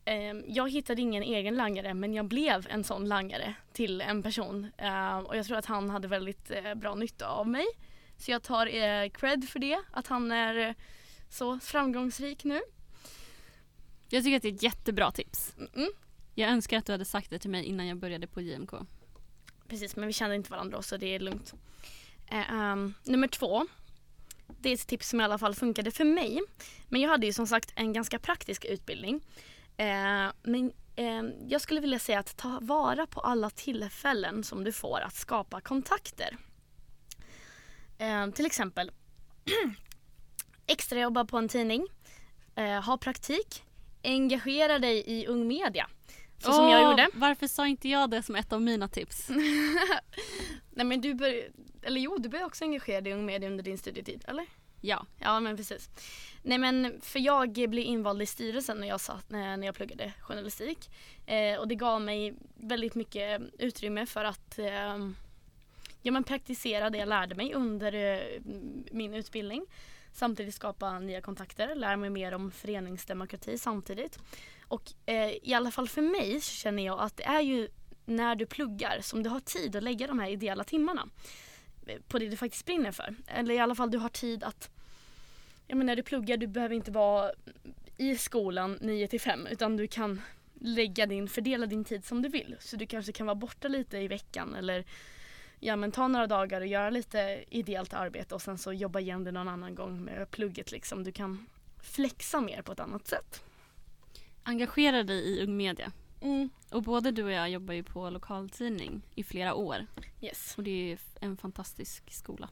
Eh, 0.04 0.34
jag 0.46 0.70
hittade 0.70 1.00
ingen 1.00 1.22
egen 1.22 1.56
langare 1.56 1.94
men 1.94 2.14
jag 2.14 2.24
blev 2.26 2.66
en 2.70 2.84
sån 2.84 3.08
langare 3.08 3.54
till 3.72 4.00
en 4.00 4.22
person. 4.22 4.70
Eh, 4.78 5.18
och 5.18 5.36
jag 5.36 5.46
tror 5.46 5.56
att 5.56 5.66
han 5.66 5.90
hade 5.90 6.08
väldigt 6.08 6.50
eh, 6.50 6.74
bra 6.74 6.94
nytta 6.94 7.28
av 7.28 7.48
mig. 7.48 7.66
Så 8.16 8.30
jag 8.30 8.42
tar 8.42 8.66
eh, 8.66 9.08
cred 9.08 9.48
för 9.48 9.58
det, 9.58 9.82
att 9.90 10.06
han 10.06 10.32
är 10.32 10.74
så 11.30 11.58
framgångsrik 11.60 12.44
nu. 12.44 12.60
Jag 14.08 14.24
tycker 14.24 14.36
att 14.36 14.42
det 14.42 14.48
är 14.48 14.54
ett 14.54 14.62
jättebra 14.62 15.10
tips. 15.10 15.54
Mm. 15.74 15.90
Jag 16.34 16.50
önskar 16.50 16.78
att 16.78 16.86
du 16.86 16.92
hade 16.92 17.04
sagt 17.04 17.30
det 17.30 17.38
till 17.38 17.50
mig 17.50 17.64
innan 17.64 17.86
jag 17.86 17.96
började 17.96 18.26
på 18.26 18.40
JMK. 18.40 18.70
Precis, 19.68 19.96
men 19.96 20.06
vi 20.06 20.12
kände 20.12 20.36
inte 20.36 20.50
varandra 20.50 20.82
så 20.82 20.96
det 20.96 21.14
är 21.14 21.18
lugnt. 21.18 21.54
Ehm, 22.30 22.94
nummer 23.04 23.28
två. 23.28 23.66
Det 24.60 24.68
är 24.68 24.74
ett 24.74 24.86
tips 24.86 25.08
som 25.08 25.20
i 25.20 25.24
alla 25.24 25.38
fall 25.38 25.54
funkade 25.54 25.90
för 25.90 26.04
mig. 26.04 26.40
Men 26.88 27.00
jag 27.00 27.10
hade 27.10 27.26
ju 27.26 27.32
som 27.32 27.46
sagt 27.46 27.72
en 27.74 27.92
ganska 27.92 28.18
praktisk 28.18 28.64
utbildning. 28.64 29.20
Eh, 29.76 30.32
men 30.42 30.72
eh, 30.96 31.22
jag 31.48 31.60
skulle 31.60 31.80
vilja 31.80 31.98
säga 31.98 32.18
att 32.18 32.36
ta 32.36 32.58
vara 32.62 33.06
på 33.06 33.20
alla 33.20 33.50
tillfällen 33.50 34.44
som 34.44 34.64
du 34.64 34.72
får 34.72 35.00
att 35.00 35.14
skapa 35.14 35.60
kontakter. 35.60 36.36
Eh, 37.98 38.30
till 38.30 38.46
exempel 38.46 38.90
extrajobba 40.66 41.24
på 41.24 41.38
en 41.38 41.48
tidning, 41.48 41.86
eh, 42.54 42.82
ha 42.82 42.98
praktik, 42.98 43.62
engagera 44.04 44.78
dig 44.78 45.04
i 45.06 45.26
Ung 45.26 45.48
Media. 45.48 45.88
Så 46.38 46.52
som 46.52 46.68
jag 46.68 46.90
gjorde. 46.90 47.08
Varför 47.14 47.46
sa 47.46 47.66
inte 47.66 47.88
jag 47.88 48.10
det 48.10 48.22
som 48.22 48.36
ett 48.36 48.52
av 48.52 48.62
mina 48.62 48.88
tips? 48.88 49.28
Nej 50.70 50.86
men 50.86 51.00
du 51.00 51.14
bör, 51.14 51.48
eller 51.82 52.00
jo 52.00 52.16
du 52.18 52.28
började 52.28 52.46
också 52.46 52.64
engagera 52.64 53.00
dig 53.00 53.12
i 53.12 53.14
Ung 53.14 53.26
Media 53.26 53.48
under 53.48 53.64
din 53.64 53.78
studietid, 53.78 54.24
eller? 54.28 54.46
Ja. 54.84 55.06
Ja 55.18 55.40
men 55.40 55.56
precis. 55.56 55.90
Nej 56.42 56.58
men 56.58 57.00
för 57.00 57.18
jag 57.18 57.52
blev 57.52 57.84
invald 57.84 58.22
i 58.22 58.26
styrelsen 58.26 58.76
när 58.76 58.88
jag, 58.88 59.00
satt, 59.00 59.32
eh, 59.32 59.38
när 59.38 59.64
jag 59.64 59.74
pluggade 59.74 60.12
journalistik. 60.20 60.90
Eh, 61.26 61.58
och 61.58 61.68
det 61.68 61.74
gav 61.74 62.00
mig 62.00 62.34
väldigt 62.54 62.94
mycket 62.94 63.40
utrymme 63.58 64.06
för 64.06 64.24
att 64.24 64.58
eh, 64.58 65.08
ja, 66.02 66.12
men 66.12 66.24
praktisera 66.24 66.90
det 66.90 66.98
jag 66.98 67.08
lärde 67.08 67.34
mig 67.34 67.54
under 67.54 67.92
eh, 67.92 68.40
min 68.90 69.14
utbildning. 69.14 69.66
Samtidigt 70.12 70.54
skapa 70.54 70.98
nya 70.98 71.20
kontakter, 71.20 71.74
lära 71.74 71.96
mig 71.96 72.10
mer 72.10 72.34
om 72.34 72.50
föreningsdemokrati 72.50 73.58
samtidigt. 73.58 74.18
Och 74.68 74.92
eh, 75.06 75.30
i 75.42 75.54
alla 75.54 75.70
fall 75.70 75.88
för 75.88 76.02
mig 76.02 76.40
så 76.40 76.52
känner 76.52 76.84
jag 76.86 77.00
att 77.00 77.16
det 77.16 77.24
är 77.24 77.40
ju 77.40 77.68
när 78.04 78.34
du 78.34 78.46
pluggar 78.46 78.98
som 79.00 79.22
du 79.22 79.30
har 79.30 79.40
tid 79.40 79.76
att 79.76 79.82
lägga 79.82 80.06
de 80.06 80.18
här 80.18 80.28
ideella 80.28 80.64
timmarna 80.64 81.08
eh, 81.86 82.00
på 82.08 82.18
det 82.18 82.28
du 82.28 82.36
faktiskt 82.36 82.66
brinner 82.66 82.92
för. 82.92 83.14
Eller 83.26 83.54
i 83.54 83.58
alla 83.58 83.74
fall 83.74 83.90
du 83.90 83.98
har 83.98 84.08
tid 84.08 84.44
att 84.44 84.70
Ja 85.66 85.74
men 85.74 85.86
när 85.86 85.96
du 85.96 86.02
pluggar, 86.02 86.36
du 86.36 86.46
behöver 86.46 86.74
inte 86.74 86.90
vara 86.90 87.30
i 87.96 88.16
skolan 88.16 88.78
9 88.80 89.08
till 89.08 89.20
5 89.20 89.46
utan 89.46 89.76
du 89.76 89.86
kan 89.86 90.22
lägga 90.60 91.06
din, 91.06 91.28
fördela 91.28 91.66
din 91.66 91.84
tid 91.84 92.04
som 92.04 92.22
du 92.22 92.28
vill. 92.28 92.56
Så 92.60 92.76
du 92.76 92.86
kanske 92.86 93.12
kan 93.12 93.26
vara 93.26 93.34
borta 93.34 93.68
lite 93.68 93.98
i 93.98 94.08
veckan 94.08 94.54
eller 94.54 94.84
ja 95.60 95.76
men 95.76 95.92
ta 95.92 96.08
några 96.08 96.26
dagar 96.26 96.60
och 96.60 96.66
göra 96.66 96.90
lite 96.90 97.44
ideellt 97.50 97.94
arbete 97.94 98.34
och 98.34 98.42
sen 98.42 98.58
så 98.58 98.72
jobba 98.72 99.00
igen 99.00 99.24
det 99.24 99.32
någon 99.32 99.48
annan 99.48 99.74
gång 99.74 100.04
med 100.04 100.30
plugget 100.30 100.72
liksom. 100.72 101.04
Du 101.04 101.12
kan 101.12 101.46
flexa 101.82 102.40
mer 102.40 102.62
på 102.62 102.72
ett 102.72 102.80
annat 102.80 103.06
sätt. 103.06 103.42
Engagera 104.42 105.02
dig 105.02 105.16
i 105.16 105.42
Ung 105.44 105.56
Media. 105.56 105.92
Mm. 106.20 106.50
Och 106.70 106.82
både 106.82 107.10
du 107.10 107.24
och 107.24 107.30
jag 107.32 107.50
jobbar 107.50 107.74
ju 107.74 107.82
på 107.82 108.10
lokaltidning 108.10 109.02
i 109.14 109.24
flera 109.24 109.54
år. 109.54 109.86
Yes, 110.20 110.54
Och 110.56 110.62
det 110.64 110.92
är 110.92 110.98
en 111.20 111.36
fantastisk 111.36 112.12
skola. 112.12 112.48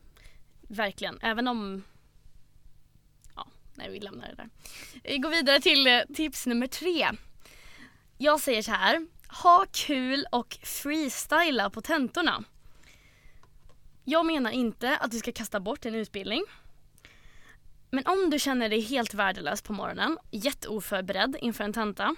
verkligen. 0.68 1.18
Även 1.22 1.48
om 1.48 1.82
nej 3.74 3.90
vi 3.90 4.00
lämnar 4.00 4.28
det 4.28 4.34
där. 4.34 4.48
Vi 5.02 5.18
går 5.18 5.30
vidare 5.30 5.60
till 5.60 5.86
eh, 5.86 6.00
tips 6.14 6.46
nummer 6.46 6.66
tre. 6.66 7.10
Jag 8.18 8.40
säger 8.40 8.62
så 8.62 8.72
här. 8.72 9.06
Ha 9.42 9.66
kul 9.72 10.26
och 10.32 10.58
freestyla 10.62 11.70
på 11.70 11.80
tentorna. 11.80 12.44
Jag 14.04 14.26
menar 14.26 14.50
inte 14.50 14.96
att 14.96 15.10
du 15.10 15.18
ska 15.18 15.32
kasta 15.32 15.60
bort 15.60 15.86
en 15.86 15.94
utbildning. 15.94 16.44
Men 17.90 18.06
om 18.06 18.30
du 18.30 18.38
känner 18.38 18.68
dig 18.68 18.80
helt 18.80 19.14
värdelös 19.14 19.62
på 19.62 19.72
morgonen, 19.72 20.18
jätteoförberedd 20.30 21.36
inför 21.40 21.64
en 21.64 21.72
tenta, 21.72 22.14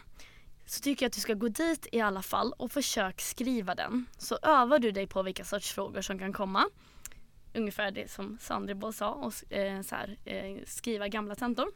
så 0.67 0.81
tycker 0.81 1.05
jag 1.05 1.09
att 1.09 1.15
du 1.15 1.21
ska 1.21 1.35
gå 1.35 1.49
dit 1.49 1.87
i 1.93 2.01
alla 2.01 2.23
fall 2.23 2.53
och 2.53 2.73
försök 2.73 3.21
skriva 3.21 3.75
den. 3.75 4.07
Så 4.19 4.39
övar 4.43 4.79
du 4.79 4.91
dig 4.91 5.07
på 5.07 5.23
vilka 5.23 5.45
sorts 5.45 5.73
frågor 5.73 6.03
som 6.03 6.19
kan 6.19 6.33
komma. 6.33 6.65
Ungefär 7.55 7.91
det 7.91 8.11
som 8.11 8.39
Sandreboll 8.41 8.93
sa, 8.93 9.11
och 9.11 9.53
eh, 9.53 9.83
så 9.83 9.95
här, 9.95 10.17
eh, 10.25 10.65
skriva 10.67 11.09
gamla 11.09 11.35
tentor. 11.35 11.73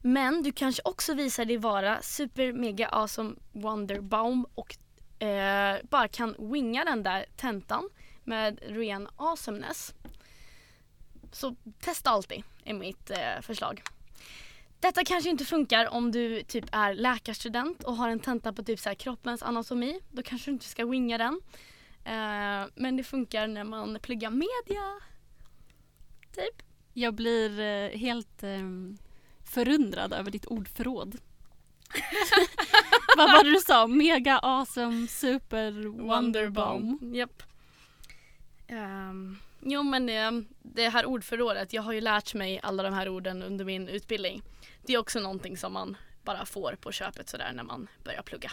Men 0.00 0.42
du 0.42 0.52
kanske 0.52 0.82
också 0.84 1.14
visar 1.14 1.44
dig 1.44 1.56
vara 1.56 2.02
super 2.02 2.52
mega 2.52 2.88
awesome 2.88 3.34
wonderbaum 3.52 4.46
och 4.54 4.76
eh, 5.22 5.76
bara 5.82 6.08
kan 6.08 6.34
winga 6.38 6.84
den 6.84 7.02
där 7.02 7.26
tentan 7.36 7.88
med 8.24 8.58
ren 8.62 9.08
awesomeness. 9.16 9.94
Så 11.32 11.56
testa 11.80 12.10
alltid 12.10 12.42
är 12.64 12.74
mitt 12.74 13.10
eh, 13.10 13.40
förslag. 13.42 13.82
Detta 14.80 15.04
kanske 15.04 15.30
inte 15.30 15.44
funkar 15.44 15.88
om 15.88 16.12
du 16.12 16.42
typ 16.42 16.64
är 16.72 16.94
läkarstudent 16.94 17.84
och 17.84 17.96
har 17.96 18.08
en 18.08 18.20
tenta 18.20 18.52
på 18.52 18.62
typ 18.62 18.80
så 18.80 18.88
här 18.88 18.94
kroppens 18.94 19.42
anatomi. 19.42 20.00
Då 20.10 20.22
kanske 20.22 20.50
du 20.50 20.52
inte 20.52 20.66
ska 20.66 20.86
winga 20.86 21.18
den. 21.18 21.40
Eh, 22.08 22.66
men 22.74 22.96
det 22.96 23.04
funkar 23.04 23.46
när 23.46 23.64
man 23.64 23.98
pluggar 24.02 24.30
media. 24.30 25.00
Typ. 26.34 26.62
Jag 26.92 27.14
blir 27.14 27.60
eh, 27.60 27.98
helt 27.98 28.42
eh, 28.42 28.68
förundrad 29.44 30.12
över 30.12 30.30
ditt 30.30 30.46
ordförråd. 30.46 31.16
Vad 33.16 33.30
var 33.30 33.44
det 33.44 33.50
du 33.50 33.60
sa? 33.60 33.86
Mega 33.86 34.38
awesome 34.38 35.06
super 35.06 35.86
wonderbomb. 35.86 37.14
Japp. 37.14 37.42
Um, 38.70 39.38
jo 39.60 39.82
men 39.82 40.08
um, 40.08 40.48
det 40.62 40.88
här 40.88 41.06
ordförrådet, 41.06 41.72
jag 41.72 41.82
har 41.82 41.92
ju 41.92 42.00
lärt 42.00 42.34
mig 42.34 42.60
alla 42.62 42.82
de 42.82 42.94
här 42.94 43.08
orden 43.08 43.42
under 43.42 43.64
min 43.64 43.88
utbildning. 43.88 44.42
Det 44.86 44.92
är 44.92 44.98
också 44.98 45.20
någonting 45.20 45.56
som 45.56 45.72
man 45.72 45.96
bara 46.24 46.46
får 46.46 46.76
på 46.80 46.92
köpet 46.92 47.28
sådär 47.28 47.52
när 47.54 47.64
man 47.64 47.88
börjar 48.04 48.22
plugga. 48.22 48.50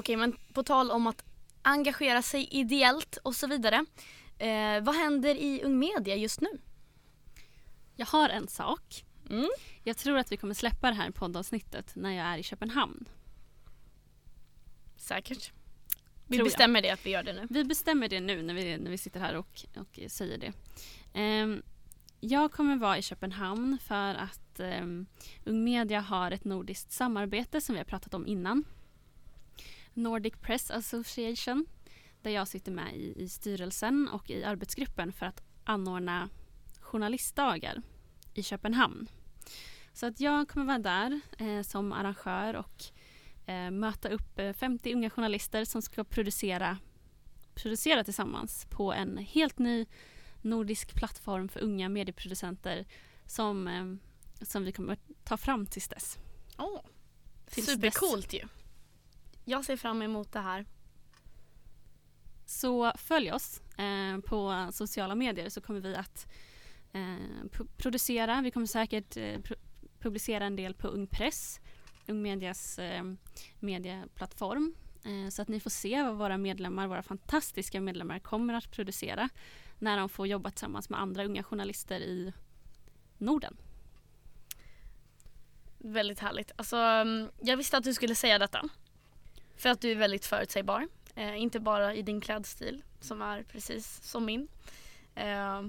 Okej 0.00 0.16
men 0.16 0.36
på 0.54 0.62
tal 0.62 0.90
om 0.90 1.06
att 1.06 1.24
engagera 1.62 2.22
sig 2.22 2.48
ideellt 2.50 3.16
och 3.16 3.36
så 3.36 3.46
vidare. 3.46 3.84
Eh, 4.38 4.82
vad 4.82 4.94
händer 4.94 5.34
i 5.34 5.62
Ung 5.64 5.78
Media 5.78 6.16
just 6.16 6.40
nu? 6.40 6.48
Jag 7.96 8.06
har 8.06 8.28
en 8.28 8.48
sak. 8.48 9.04
Mm. 9.30 9.48
Jag 9.84 9.96
tror 9.96 10.18
att 10.18 10.32
vi 10.32 10.36
kommer 10.36 10.54
släppa 10.54 10.88
det 10.88 10.94
här 10.96 11.10
poddavsnittet 11.10 11.96
när 11.96 12.10
jag 12.10 12.26
är 12.26 12.38
i 12.38 12.42
Köpenhamn. 12.42 13.08
Säkert. 14.96 15.52
Vi 16.26 16.36
Tror 16.36 16.38
jag. 16.38 16.44
bestämmer 16.44 16.82
det 16.82 16.90
att 16.90 17.06
vi 17.06 17.10
gör 17.10 17.22
det 17.22 17.32
nu. 17.32 17.46
Vi 17.50 17.64
bestämmer 17.64 18.08
det 18.08 18.20
nu 18.20 18.42
när 18.42 18.54
vi, 18.54 18.78
när 18.78 18.90
vi 18.90 18.98
sitter 18.98 19.20
här 19.20 19.36
och, 19.36 19.64
och 19.76 20.00
säger 20.08 20.38
det. 20.38 20.52
Ehm, 21.14 21.62
jag 22.20 22.52
kommer 22.52 22.76
vara 22.76 22.98
i 22.98 23.02
Köpenhamn 23.02 23.78
för 23.78 24.14
att 24.14 24.60
um, 24.60 25.06
Ung 25.44 25.64
Media 25.64 26.00
har 26.00 26.30
ett 26.30 26.44
nordiskt 26.44 26.92
samarbete 26.92 27.60
som 27.60 27.72
vi 27.74 27.78
har 27.78 27.84
pratat 27.84 28.14
om 28.14 28.26
innan. 28.26 28.64
Nordic 29.94 30.34
Press 30.40 30.70
Association 30.70 31.66
där 32.22 32.30
jag 32.30 32.48
sitter 32.48 32.72
med 32.72 32.96
i, 32.96 33.22
i 33.22 33.28
styrelsen 33.28 34.08
och 34.08 34.30
i 34.30 34.44
arbetsgruppen 34.44 35.12
för 35.12 35.26
att 35.26 35.42
anordna 35.64 36.28
journalistdagar 36.80 37.82
i 38.34 38.42
Köpenhamn. 38.42 39.08
Så 39.92 40.06
att 40.06 40.20
jag 40.20 40.48
kommer 40.48 40.66
vara 40.66 40.78
där 40.78 41.20
eh, 41.38 41.62
som 41.62 41.92
arrangör 41.92 42.56
och 42.56 42.84
eh, 43.46 43.70
möta 43.70 44.08
upp 44.08 44.38
eh, 44.38 44.52
50 44.52 44.94
unga 44.94 45.10
journalister 45.10 45.64
som 45.64 45.82
ska 45.82 46.04
producera, 46.04 46.78
producera 47.54 48.04
tillsammans 48.04 48.66
på 48.70 48.92
en 48.92 49.16
helt 49.18 49.58
ny 49.58 49.86
nordisk 50.42 50.94
plattform 50.94 51.48
för 51.48 51.60
unga 51.60 51.88
medieproducenter 51.88 52.86
som, 53.26 53.68
eh, 53.68 54.44
som 54.46 54.64
vi 54.64 54.72
kommer 54.72 54.98
ta 55.24 55.36
fram 55.36 55.66
tills 55.66 55.88
dess. 55.88 56.18
Oh. 56.58 56.80
Supercoolt 57.46 58.32
ju. 58.32 58.48
Jag 59.44 59.64
ser 59.64 59.76
fram 59.76 60.02
emot 60.02 60.32
det 60.32 60.40
här. 60.40 60.66
Så 62.46 62.92
följ 62.96 63.32
oss 63.32 63.60
eh, 63.78 64.18
på 64.26 64.68
sociala 64.72 65.14
medier 65.14 65.48
så 65.48 65.60
kommer 65.60 65.80
vi 65.80 65.94
att 65.96 66.26
eh, 66.92 67.62
producera. 67.76 68.40
Vi 68.42 68.50
kommer 68.50 68.66
säkert 68.66 69.16
eh, 69.16 69.20
pu- 69.22 69.58
publicera 69.98 70.44
en 70.44 70.56
del 70.56 70.74
på 70.74 70.88
Ung 70.88 71.06
Press, 71.06 71.60
Ung 72.08 72.22
Medias 72.22 72.78
eh, 72.78 73.02
medieplattform. 73.60 74.74
Eh, 75.04 75.28
så 75.30 75.42
att 75.42 75.48
ni 75.48 75.60
får 75.60 75.70
se 75.70 76.02
vad 76.02 76.16
våra 76.16 76.38
medlemmar, 76.38 76.86
våra 76.86 77.02
fantastiska 77.02 77.80
medlemmar 77.80 78.18
kommer 78.18 78.54
att 78.54 78.70
producera 78.70 79.28
när 79.78 79.98
de 79.98 80.08
får 80.08 80.26
jobba 80.26 80.50
tillsammans 80.50 80.90
med 80.90 81.00
andra 81.00 81.24
unga 81.24 81.42
journalister 81.42 82.00
i 82.00 82.32
Norden. 83.18 83.56
Väldigt 85.78 86.18
härligt. 86.20 86.52
Alltså, 86.56 86.76
mm, 86.76 87.30
jag 87.42 87.56
visste 87.56 87.76
att 87.76 87.84
du 87.84 87.94
skulle 87.94 88.14
säga 88.14 88.38
detta. 88.38 88.68
För 89.60 89.68
att 89.68 89.80
du 89.80 89.90
är 89.90 89.96
väldigt 89.96 90.26
förutsägbar. 90.26 90.88
Eh, 91.14 91.42
inte 91.42 91.60
bara 91.60 91.94
i 91.94 92.02
din 92.02 92.20
klädstil 92.20 92.82
som 93.00 93.22
är 93.22 93.42
precis 93.42 94.02
som 94.02 94.24
min. 94.24 94.48
Eh, 95.14 95.62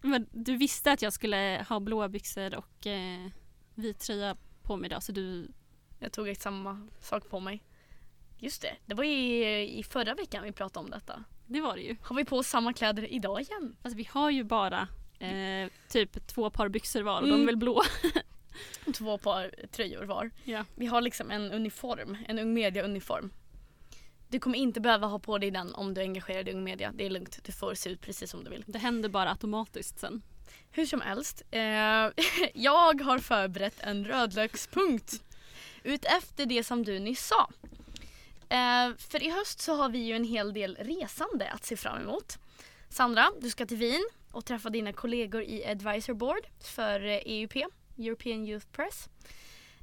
Men 0.00 0.26
du 0.32 0.56
visste 0.56 0.92
att 0.92 1.02
jag 1.02 1.12
skulle 1.12 1.66
ha 1.68 1.80
blåa 1.80 2.08
byxor 2.08 2.54
och 2.54 2.86
eh, 2.86 3.26
vit 3.74 3.98
tröja 4.00 4.36
på 4.62 4.76
mig 4.76 4.86
idag 4.86 5.02
så 5.02 5.12
du 5.12 5.48
jag 5.98 6.12
tog 6.12 6.28
exakt 6.28 6.42
samma 6.42 6.88
sak 7.00 7.28
på 7.30 7.40
mig. 7.40 7.62
Just 8.38 8.62
det, 8.62 8.76
det 8.86 8.94
var 8.94 9.04
i, 9.04 9.78
i 9.78 9.82
förra 9.82 10.14
veckan 10.14 10.44
vi 10.44 10.52
pratade 10.52 10.84
om 10.84 10.90
detta. 10.90 11.24
Det 11.46 11.60
var 11.60 11.76
det 11.76 11.82
ju. 11.82 11.96
Har 12.02 12.16
vi 12.16 12.24
på 12.24 12.36
oss 12.38 12.46
samma 12.48 12.72
kläder 12.72 13.12
idag 13.12 13.40
igen? 13.40 13.76
Alltså 13.82 13.96
vi 13.96 14.08
har 14.10 14.30
ju 14.30 14.44
bara 14.44 14.88
eh, 15.18 15.70
typ 15.88 16.26
två 16.26 16.50
par 16.50 16.68
byxor 16.68 17.02
var 17.02 17.20
och 17.20 17.26
de 17.26 17.32
Mm. 17.34 17.42
är 17.42 17.46
väl 17.46 17.56
blå. 17.56 17.82
Två 18.94 19.18
par 19.18 19.50
tröjor 19.70 20.04
var. 20.04 20.30
Ja. 20.44 20.64
Vi 20.74 20.86
har 20.86 21.00
liksom 21.00 21.30
en 21.30 21.52
uniform, 21.52 22.16
en 22.28 22.38
Ung 22.38 22.54
Media-uniform. 22.54 23.30
Du 24.28 24.40
kommer 24.40 24.58
inte 24.58 24.80
behöva 24.80 25.06
ha 25.06 25.18
på 25.18 25.38
dig 25.38 25.50
den 25.50 25.74
om 25.74 25.94
du 25.94 26.00
är 26.00 26.04
engagerad 26.04 26.48
i 26.48 26.52
Ung 26.52 26.64
Media. 26.64 26.92
Det 26.94 27.06
är 27.06 27.10
lugnt, 27.10 27.44
du 27.44 27.52
får 27.52 27.74
se 27.74 27.90
ut 27.90 28.00
precis 28.00 28.30
som 28.30 28.44
du 28.44 28.50
vill. 28.50 28.64
Det 28.66 28.78
händer 28.78 29.08
bara 29.08 29.30
automatiskt 29.30 29.98
sen. 29.98 30.22
Hur 30.70 30.86
som 30.86 31.00
helst, 31.00 31.42
eh, 31.50 31.60
jag 32.54 33.00
har 33.00 33.18
förberett 33.18 33.80
en 33.80 34.04
rödlökspunkt 34.04 35.22
utefter 35.82 36.46
det 36.46 36.64
som 36.64 36.84
du 36.84 36.98
nyss 36.98 37.26
sa. 37.26 37.50
Eh, 38.48 38.96
för 38.98 39.22
i 39.22 39.30
höst 39.30 39.60
så 39.60 39.74
har 39.74 39.88
vi 39.88 39.98
ju 39.98 40.16
en 40.16 40.24
hel 40.24 40.52
del 40.52 40.76
resande 40.80 41.50
att 41.50 41.64
se 41.64 41.76
fram 41.76 42.02
emot. 42.02 42.38
Sandra, 42.88 43.30
du 43.40 43.50
ska 43.50 43.66
till 43.66 43.76
Wien 43.76 44.08
och 44.32 44.44
träffa 44.44 44.70
dina 44.70 44.92
kollegor 44.92 45.42
i 45.42 45.66
Advisor 45.66 46.14
Board 46.14 46.46
för 46.60 47.06
eh, 47.06 47.20
EUP, 47.24 47.54
European 47.98 48.46
Youth 48.46 48.66
Press, 48.72 49.08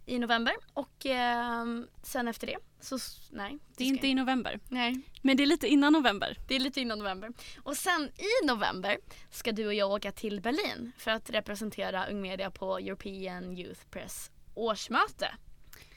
i 0.05 0.19
november. 0.19 0.53
Och 0.73 1.05
eh, 1.05 1.65
sen 2.03 2.27
efter 2.27 2.47
det 2.47 2.57
så, 2.79 2.97
nej. 3.31 3.57
Det 3.77 3.83
är 3.83 3.87
inte 3.87 4.07
i 4.07 4.13
november. 4.15 4.59
Nej, 4.69 4.99
Men 5.21 5.37
det 5.37 5.43
är 5.43 5.47
lite 5.47 5.67
innan 5.67 5.93
november. 5.93 6.37
det 6.47 6.55
är 6.55 6.59
lite 6.59 6.81
innan 6.81 6.99
november. 6.99 7.31
Och 7.63 7.77
sen 7.77 8.01
i 8.17 8.47
november 8.47 8.97
ska 9.31 9.51
du 9.51 9.67
och 9.67 9.73
jag 9.73 9.91
åka 9.91 10.11
till 10.11 10.41
Berlin 10.41 10.91
för 10.97 11.11
att 11.11 11.29
representera 11.29 12.05
Ung 12.05 12.21
Media 12.21 12.51
på 12.51 12.77
European 12.77 13.57
Youth 13.57 13.81
Press 13.89 14.31
årsmöte. 14.55 15.35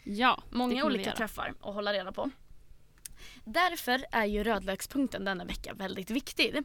Ja, 0.05 0.43
Många 0.51 0.85
olika 0.85 1.13
träffar 1.13 1.55
att 1.61 1.75
hålla 1.75 1.93
reda 1.93 2.13
på. 2.13 2.31
Därför 3.45 4.05
är 4.13 4.25
ju 4.25 4.45
rödlökspunkten 4.45 5.25
denna 5.25 5.45
vecka 5.45 5.75
väldigt 5.75 6.11
viktig. 6.11 6.57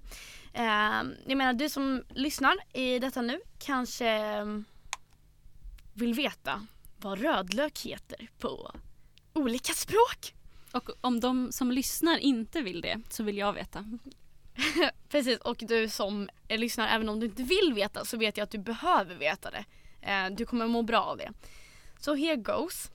Eh, 0.54 1.04
jag 1.26 1.38
menar 1.38 1.54
du 1.54 1.70
som 1.70 2.04
lyssnar 2.10 2.58
i 2.74 3.00
detta 3.00 3.22
nu 3.22 3.40
kanske 3.60 4.08
mm, 4.08 4.66
vill 5.94 6.14
veta 6.14 6.68
vad 6.98 7.20
rödlök 7.20 7.80
heter 7.80 8.30
på 8.40 8.76
olika 9.34 9.74
språk. 9.74 10.34
Och 10.72 10.90
om 11.02 11.20
de 11.20 11.52
som 11.52 11.72
lyssnar 11.72 12.18
inte 12.18 12.62
vill 12.62 12.82
det 12.82 13.02
så 13.10 13.24
vill 13.24 13.38
jag 13.38 13.54
veta. 13.54 13.86
Precis, 15.10 15.38
och 15.38 15.58
du 15.68 15.90
som 15.90 16.30
lyssnar, 16.50 16.88
även 16.88 17.10
om 17.10 17.20
du 17.20 17.26
inte 17.26 17.44
vill 17.44 17.74
veta 17.76 18.06
så 18.06 18.18
vet 18.18 18.38
jag 18.38 18.44
att 18.44 18.52
du 18.52 18.58
behöver 18.58 19.16
veta 19.16 19.52
det. 19.52 19.66
Eh, 20.02 20.30
du 20.30 20.46
kommer 20.46 20.68
må 20.68 20.82
bra 20.82 21.04
av 21.04 21.18
det. 21.18 21.32
Så 22.00 22.16
here 22.16 22.36
goes. 22.36 22.92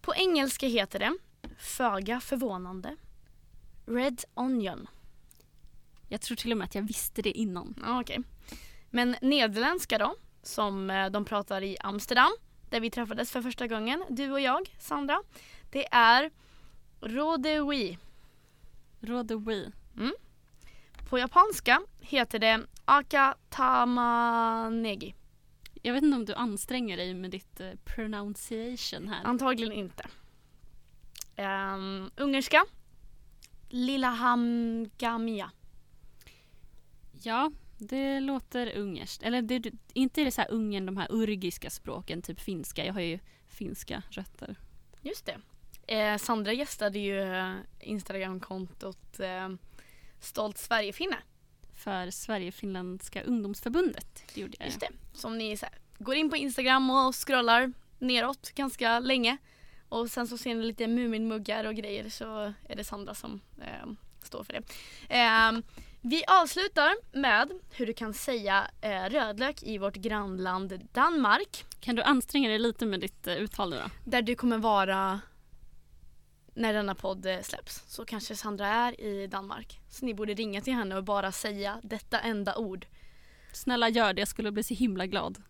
På 0.00 0.14
engelska 0.14 0.66
heter 0.66 0.98
det, 0.98 1.16
föga 1.58 2.20
förvånande, 2.20 2.96
Red 3.86 4.24
Onion. 4.34 4.88
Jag 6.08 6.20
tror 6.20 6.36
till 6.36 6.52
och 6.52 6.58
med 6.58 6.64
att 6.64 6.74
jag 6.74 6.82
visste 6.82 7.22
det 7.22 7.30
innan. 7.30 7.84
Okej. 7.86 8.20
Men 8.90 9.16
nederländska 9.22 9.98
då, 9.98 10.16
som 10.42 10.90
eh, 10.90 11.10
de 11.10 11.24
pratar 11.24 11.62
i 11.62 11.76
Amsterdam, 11.80 12.30
där 12.68 12.80
vi 12.80 12.90
träffades 12.90 13.30
för 13.30 13.42
första 13.42 13.66
gången, 13.66 14.04
du 14.08 14.32
och 14.32 14.40
jag, 14.40 14.74
Sandra. 14.78 15.22
Det 15.70 15.86
är 15.92 16.30
Rodewii. 17.00 17.98
Rodewi. 19.00 19.72
På 21.08 21.18
japanska 21.18 21.82
heter 22.00 22.38
det 22.38 22.66
Akatamanegi. 22.84 25.14
Jag 25.82 25.94
vet 25.94 26.02
inte 26.02 26.16
om 26.16 26.24
du 26.24 26.34
anstränger 26.34 26.96
dig 26.96 27.14
med 27.14 27.30
ditt 27.30 27.60
eh, 27.60 27.70
pronunciation 27.84 29.08
här. 29.08 29.24
Antagligen 29.24 29.72
inte. 29.72 30.06
Um, 31.36 32.10
ungerska. 32.16 32.64
Lillehamgamia. 33.68 35.50
Ja, 37.22 37.52
det 37.80 38.20
låter 38.20 38.76
ungerskt. 38.76 39.22
Eller 39.22 39.42
det, 39.42 39.72
inte 39.92 40.20
är 40.20 40.24
det 40.24 40.30
så 40.30 40.40
här 40.40 40.50
Ungern, 40.50 40.86
de 40.86 40.96
här 40.96 41.06
urgiska 41.10 41.70
språken, 41.70 42.22
typ 42.22 42.40
finska. 42.40 42.86
Jag 42.86 42.92
har 42.92 43.00
ju 43.00 43.18
finska 43.46 44.02
rötter. 44.10 44.56
Just 45.02 45.26
det. 45.26 45.36
Eh, 45.94 46.16
Sandra 46.16 46.52
gästade 46.52 46.98
ju 46.98 47.20
eh, 47.20 47.54
Instagramkontot 47.80 49.20
eh, 49.20 49.48
Stolt 50.20 50.58
Sverigefinne. 50.58 51.16
För 51.74 52.10
Sverige-finländska 52.10 53.22
ungdomsförbundet. 53.22 54.24
Det 54.34 54.40
gjorde 54.40 54.56
jag. 54.58 54.66
Just 54.66 54.80
det. 54.80 54.88
Som 55.12 55.38
ni 55.38 55.56
så 55.56 55.66
här, 55.66 55.74
går 55.98 56.14
in 56.14 56.30
på 56.30 56.36
Instagram 56.36 56.90
och 56.90 57.14
scrollar 57.14 57.72
neråt 57.98 58.50
ganska 58.50 58.98
länge. 58.98 59.38
Och 59.88 60.10
sen 60.10 60.28
så 60.28 60.38
ser 60.38 60.54
ni 60.54 60.62
lite 60.64 60.86
Muminmuggar 60.86 61.64
och 61.64 61.74
grejer 61.74 62.10
så 62.10 62.52
är 62.68 62.76
det 62.76 62.84
Sandra 62.84 63.14
som 63.14 63.40
eh, 63.58 63.92
står 64.22 64.44
för 64.44 64.52
det. 64.52 64.62
Eh, 65.14 65.52
vi 66.02 66.24
avslutar 66.26 67.18
med 67.18 67.52
hur 67.70 67.86
du 67.86 67.92
kan 67.92 68.14
säga 68.14 68.70
eh, 68.80 69.04
rödlök 69.04 69.62
i 69.62 69.78
vårt 69.78 69.96
grannland 69.96 70.88
Danmark. 70.92 71.64
Kan 71.80 71.96
du 71.96 72.02
anstränga 72.02 72.48
dig 72.48 72.58
lite 72.58 72.86
med 72.86 73.00
ditt 73.00 73.26
eh, 73.26 73.34
uttal 73.34 73.70
nu 73.70 73.76
då? 73.76 74.10
Där 74.10 74.22
du 74.22 74.34
kommer 74.34 74.58
vara 74.58 75.20
när 76.54 76.72
denna 76.72 76.94
podd 76.94 77.26
eh, 77.26 77.40
släpps. 77.40 77.82
Så 77.86 78.04
kanske 78.04 78.36
Sandra 78.36 78.66
är 78.66 79.00
i 79.00 79.26
Danmark. 79.26 79.80
Så 79.88 80.04
ni 80.04 80.14
borde 80.14 80.34
ringa 80.34 80.60
till 80.60 80.72
henne 80.72 80.96
och 80.96 81.04
bara 81.04 81.32
säga 81.32 81.80
detta 81.82 82.20
enda 82.20 82.56
ord. 82.56 82.86
Snälla 83.52 83.88
gör 83.88 84.12
det, 84.12 84.20
jag 84.20 84.28
skulle 84.28 84.52
bli 84.52 84.62
så 84.62 84.74
himla 84.74 85.06
glad. 85.06 85.42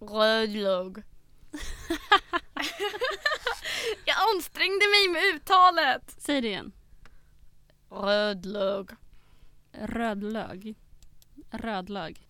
Rödlög. 0.00 0.96
Jag 4.04 4.16
ansträngde 4.34 4.86
mig 4.86 5.08
med 5.12 5.34
uttalet. 5.34 6.14
Säg 6.18 6.40
det 6.40 6.48
igen. 6.48 6.72
Rödlög. 7.90 8.90
Rödlög. 9.80 10.74
Rödlög. 11.50 12.26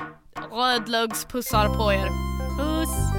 Rödlögspussar 0.51 1.69
på 1.77 1.93
er. 1.93 2.09
Puss! 2.59 3.10